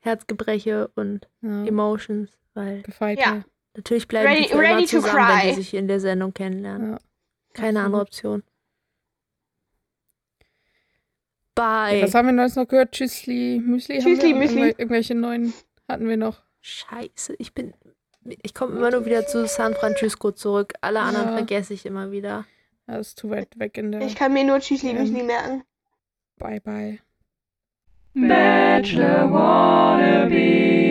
Herzgebreche 0.00 0.88
und 0.94 1.28
Ja, 1.42 1.64
Emotions, 1.66 2.30
weil 2.54 2.82
gefeit. 2.82 3.18
Ja. 3.18 3.44
natürlich 3.76 4.08
bleiben 4.08 4.28
Ready- 4.28 4.46
die 4.46 4.52
immer 4.52 4.62
ready 4.62 4.84
to 4.86 5.00
zusammen, 5.00 5.16
wenn 5.28 5.38
cry. 5.40 5.48
die 5.48 5.54
sich 5.54 5.74
in 5.74 5.88
der 5.88 6.00
Sendung 6.00 6.32
kennenlernen. 6.32 6.92
Ja. 6.92 6.98
Keine 7.54 7.82
andere 7.82 8.02
Option. 8.02 8.42
Bye. 11.54 12.02
Was 12.02 12.14
haben 12.14 12.26
wir 12.26 12.32
neues 12.32 12.56
noch 12.56 12.68
gehört? 12.68 12.92
Tschüssli, 12.92 13.60
Müsli? 13.64 14.00
haben 14.00 14.04
Tschüssli, 14.04 14.34
Müsli. 14.34 14.56
irgendwel- 14.60 14.78
Irgendwelche 14.78 15.14
neuen 15.14 15.54
hatten 15.88 16.08
wir 16.08 16.16
noch. 16.16 16.42
Scheiße, 16.60 17.34
ich 17.38 17.54
bin. 17.54 17.72
Ich 18.42 18.54
komme 18.54 18.76
immer 18.76 18.90
nur 18.90 19.06
wieder 19.06 19.26
zu 19.26 19.46
San 19.46 19.74
Francisco 19.74 20.32
zurück. 20.32 20.74
Alle 20.80 21.00
anderen 21.00 21.28
Ja. 21.28 21.36
vergesse 21.36 21.72
ich 21.74 21.86
immer 21.86 22.10
wieder. 22.10 22.44
Ja, 22.88 22.96
ist 22.98 23.18
zu 23.18 23.30
weit 23.30 23.58
weg 23.58 23.76
in 23.78 23.92
der. 23.92 24.02
Ich 24.02 24.14
kann 24.14 24.32
mir 24.32 24.44
nur 24.44 24.60
Tschüssli 24.60 24.92
Ja. 24.92 25.00
Müsli 25.00 25.22
merken. 25.22 25.64
Bye, 26.38 26.60
bye. 26.60 26.98
Bachelor 28.14 29.30
wannabe. 29.32 30.85